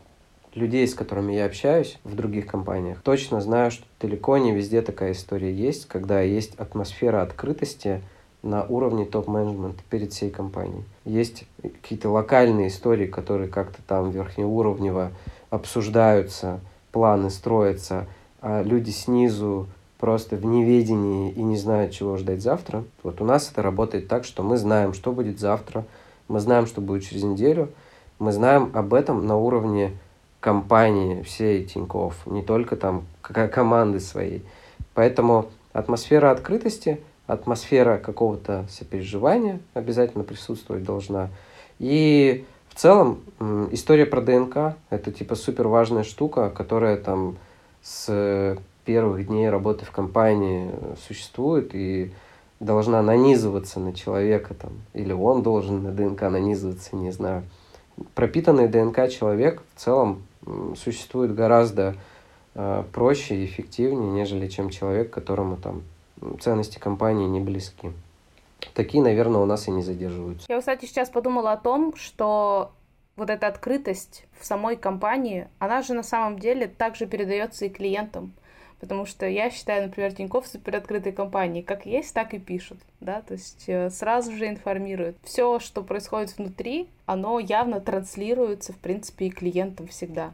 людей, 0.53 0.87
с 0.87 0.93
которыми 0.93 1.33
я 1.33 1.45
общаюсь 1.45 1.99
в 2.03 2.15
других 2.15 2.45
компаниях, 2.47 3.01
точно 3.01 3.41
знаю, 3.41 3.71
что 3.71 3.85
далеко 3.99 4.37
не 4.37 4.53
везде 4.53 4.81
такая 4.81 5.11
история 5.11 5.53
есть, 5.53 5.87
когда 5.87 6.21
есть 6.21 6.55
атмосфера 6.55 7.21
открытости 7.21 8.01
на 8.41 8.63
уровне 8.63 9.05
топ-менеджмента 9.05 9.81
перед 9.89 10.13
всей 10.13 10.29
компанией. 10.29 10.83
Есть 11.03 11.45
какие-то 11.61 12.09
локальные 12.09 12.67
истории, 12.67 13.07
которые 13.07 13.49
как-то 13.49 13.81
там 13.85 14.11
верхнеуровнево 14.11 15.11
обсуждаются, 15.49 16.59
планы 16.91 17.29
строятся, 17.29 18.05
а 18.41 18.61
люди 18.61 18.91
снизу 18.91 19.67
просто 19.97 20.35
в 20.35 20.45
неведении 20.45 21.31
и 21.31 21.41
не 21.41 21.57
знают, 21.57 21.91
чего 21.91 22.17
ждать 22.17 22.41
завтра. 22.41 22.83
Вот 23.03 23.21
у 23.21 23.25
нас 23.25 23.49
это 23.51 23.61
работает 23.61 24.07
так, 24.07 24.25
что 24.25 24.43
мы 24.43 24.57
знаем, 24.57 24.93
что 24.93 25.11
будет 25.11 25.39
завтра, 25.39 25.85
мы 26.27 26.39
знаем, 26.39 26.67
что 26.67 26.81
будет 26.81 27.03
через 27.03 27.23
неделю, 27.23 27.69
мы 28.19 28.31
знаем 28.31 28.71
об 28.73 28.93
этом 28.93 29.25
на 29.25 29.37
уровне 29.37 29.97
компании 30.39 31.21
всей 31.23 31.65
Тинькофф, 31.65 32.27
не 32.27 32.43
только 32.43 32.75
там 32.75 33.03
команды 33.21 33.99
своей. 33.99 34.43
Поэтому 34.93 35.47
атмосфера 35.73 36.31
открытости, 36.31 37.01
атмосфера 37.27 37.97
какого-то 37.97 38.65
сопереживания 38.69 39.59
обязательно 39.73 40.23
присутствовать 40.23 40.83
должна. 40.83 41.29
И 41.79 42.45
в 42.69 42.75
целом 42.75 43.19
история 43.71 44.05
про 44.05 44.21
ДНК– 44.21 44.75
это 44.89 45.11
типа 45.11 45.35
супер 45.35 45.67
важная 45.67 46.03
штука, 46.03 46.49
которая 46.49 46.97
там 46.97 47.37
с 47.81 48.57
первых 48.85 49.27
дней 49.27 49.49
работы 49.49 49.85
в 49.85 49.91
компании 49.91 50.71
существует 51.07 51.73
и 51.73 52.11
должна 52.59 53.01
нанизываться 53.01 53.79
на 53.79 53.93
человека 53.93 54.53
там, 54.53 54.71
или 54.93 55.11
он 55.11 55.43
должен 55.43 55.83
на 55.83 55.91
ДНК 55.91 56.21
нанизываться, 56.23 56.95
не 56.95 57.11
знаю. 57.11 57.43
Пропитанный 58.13 58.67
ДНК 58.67 59.09
человек 59.09 59.61
в 59.75 59.79
целом 59.79 60.23
существует 60.75 61.33
гораздо 61.33 61.95
э, 62.53 62.83
проще 62.93 63.35
и 63.35 63.45
эффективнее, 63.45 64.11
нежели 64.11 64.47
чем 64.47 64.69
человек, 64.69 65.11
которому 65.11 65.57
там 65.57 65.83
ценности 66.39 66.79
компании 66.79 67.27
не 67.27 67.39
близки. 67.39 67.91
Такие, 68.73 69.03
наверное, 69.03 69.41
у 69.41 69.45
нас 69.45 69.67
и 69.67 69.71
не 69.71 69.81
задерживаются. 69.81 70.45
Я, 70.49 70.59
кстати, 70.59 70.85
сейчас 70.85 71.09
подумала 71.09 71.53
о 71.53 71.57
том, 71.57 71.95
что 71.95 72.71
вот 73.15 73.29
эта 73.29 73.47
открытость 73.47 74.25
в 74.39 74.45
самой 74.45 74.75
компании, 74.75 75.47
она 75.59 75.81
же 75.81 75.93
на 75.93 76.03
самом 76.03 76.39
деле 76.39 76.67
также 76.67 77.05
передается 77.05 77.65
и 77.65 77.69
клиентам. 77.69 78.33
Потому 78.79 79.05
что 79.05 79.25
я 79.25 79.49
считаю, 79.49 79.83
например, 79.83 80.13
Тинькофф 80.13 80.45
супер 80.45 80.75
открытой 80.75 81.11
компанией. 81.11 81.63
Как 81.63 81.85
есть, 81.85 82.13
так 82.13 82.33
и 82.33 82.39
пишут. 82.39 82.79
Да? 82.99 83.21
То 83.21 83.33
есть 83.33 83.65
э, 83.67 83.89
сразу 83.89 84.31
же 84.35 84.47
информируют. 84.47 85.17
Все, 85.23 85.59
что 85.59 85.81
происходит 85.81 86.37
внутри, 86.37 86.89
оно 87.05 87.39
явно 87.39 87.79
транслируется, 87.79 88.73
в 88.73 88.77
принципе, 88.77 89.27
и 89.27 89.29
клиентам 89.31 89.87
всегда. 89.87 90.33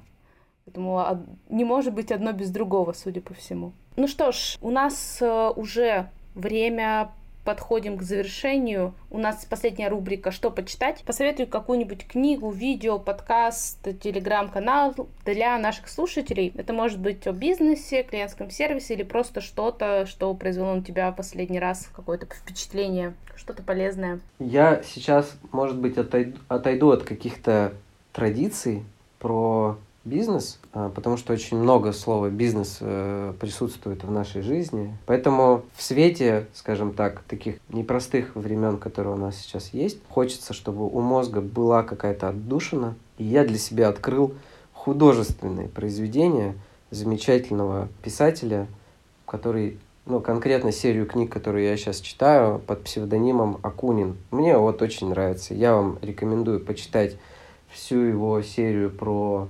Поэтому 0.66 1.26
не 1.50 1.64
может 1.64 1.94
быть 1.94 2.12
одно 2.12 2.32
без 2.32 2.50
другого, 2.50 2.94
судя 2.94 3.22
по 3.22 3.34
всему. 3.34 3.74
Ну 3.96 4.08
что 4.08 4.32
ж, 4.32 4.58
у 4.62 4.72
нас 4.72 5.20
э, 5.22 5.50
уже 5.56 6.10
время 6.34 7.12
подходим 7.44 7.98
к 7.98 8.02
завершению. 8.02 8.94
У 9.10 9.18
нас 9.18 9.46
последняя 9.46 9.90
рубрика 9.90 10.32
«Что 10.32 10.52
почитать?». 10.52 11.04
Посоветую 11.06 11.48
какую-нибудь 11.48 12.08
книгу, 12.08 12.52
видео, 12.52 13.00
подкаст, 13.00 13.80
телеграм-канал 14.00 14.96
для 15.26 15.58
наших 15.58 15.88
слушателей. 15.88 16.54
Это 16.56 16.74
может 16.74 17.00
быть 17.00 17.26
о 17.28 17.32
бизнесе, 17.32 18.04
клиентском 18.04 18.50
сервисе 18.50 18.94
или 18.94 19.04
просто 19.04 19.42
что-то, 19.42 20.06
что 20.06 20.34
произвело 20.34 20.76
на 20.76 20.84
тебя 20.84 21.12
последний 21.12 21.60
раз 21.60 21.90
какое-то 21.94 22.28
впечатление, 22.28 23.14
что-то 23.36 23.64
полезное. 23.64 24.20
Я 24.40 24.82
сейчас, 24.84 25.36
может 25.52 25.78
быть, 25.78 25.98
отойду, 25.98 26.38
отойду 26.48 26.92
от 26.92 27.04
каких-то 27.04 27.74
традиций 28.14 28.84
про 29.20 29.78
бизнес, 30.04 30.60
а, 30.74 30.90
потому 30.90 31.18
что 31.18 31.34
очень 31.34 31.58
много 31.58 31.92
слова 31.92 32.30
бизнес 32.30 32.78
э, 32.80 33.34
присутствует 33.40 34.04
в 34.04 34.12
нашей 34.12 34.42
жизни. 34.42 34.98
Поэтому 35.06 35.64
в 35.76 35.84
свете, 35.84 36.48
скажем 36.54 36.94
так, 36.94 37.22
таких 37.28 37.58
непростых 37.70 38.36
времен, 38.36 38.78
которые 38.78 39.14
у 39.14 39.18
нас 39.18 39.38
сейчас 39.38 39.74
есть, 39.74 40.00
хочется, 40.10 40.54
чтобы 40.54 40.88
у 40.88 41.02
мозга 41.02 41.42
была 41.42 41.84
какая-то 41.84 42.30
отдушина. 42.30 42.96
И 43.18 43.24
я 43.24 43.46
для 43.46 43.58
себя 43.58 43.90
открыл 43.90 44.34
художественные 44.74 45.68
произведения 45.68 46.56
замечательного 46.90 47.88
писателя, 48.02 48.68
который 49.28 49.78
ну, 50.06 50.20
конкретно 50.20 50.72
серию 50.72 51.06
книг, 51.06 51.32
которые 51.32 51.70
я 51.70 51.78
сейчас 51.78 52.00
читаю, 52.00 52.60
под 52.60 52.84
псевдонимом 52.84 53.60
Акунин. 53.62 54.18
Мне 54.32 54.58
вот 54.58 54.82
очень 54.82 55.10
нравится. 55.10 55.54
Я 55.54 55.76
вам 55.76 56.00
рекомендую 56.02 56.60
почитать 56.60 57.18
всю 57.70 58.00
его 58.00 58.42
серию 58.42 58.90
про 58.90 59.48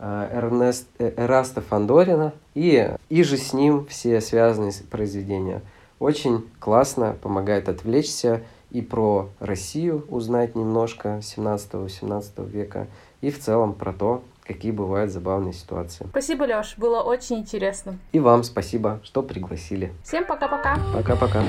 Эрнест, 0.00 0.86
э, 0.98 1.12
Эраста 1.16 1.60
Фандорина 1.60 2.32
и, 2.54 2.94
и 3.08 3.22
же 3.22 3.36
с 3.36 3.52
ним 3.52 3.86
все 3.86 4.20
связанные 4.20 4.72
произведения. 4.90 5.62
Очень 5.98 6.48
классно, 6.60 7.16
помогает 7.20 7.68
отвлечься 7.68 8.42
и 8.70 8.82
про 8.82 9.30
Россию 9.40 10.04
узнать 10.08 10.54
немножко 10.54 11.20
17-18 11.22 12.48
века, 12.48 12.86
и 13.20 13.30
в 13.30 13.40
целом 13.40 13.72
про 13.72 13.92
то, 13.92 14.22
какие 14.46 14.72
бывают 14.72 15.10
забавные 15.10 15.52
ситуации. 15.52 16.06
Спасибо, 16.10 16.44
Леш, 16.44 16.74
было 16.76 17.00
очень 17.00 17.38
интересно. 17.38 17.98
И 18.12 18.20
вам 18.20 18.44
спасибо, 18.44 19.00
что 19.02 19.22
пригласили. 19.22 19.92
Всем 20.04 20.26
пока-пока. 20.26 20.78
Пока-пока. 20.94 21.42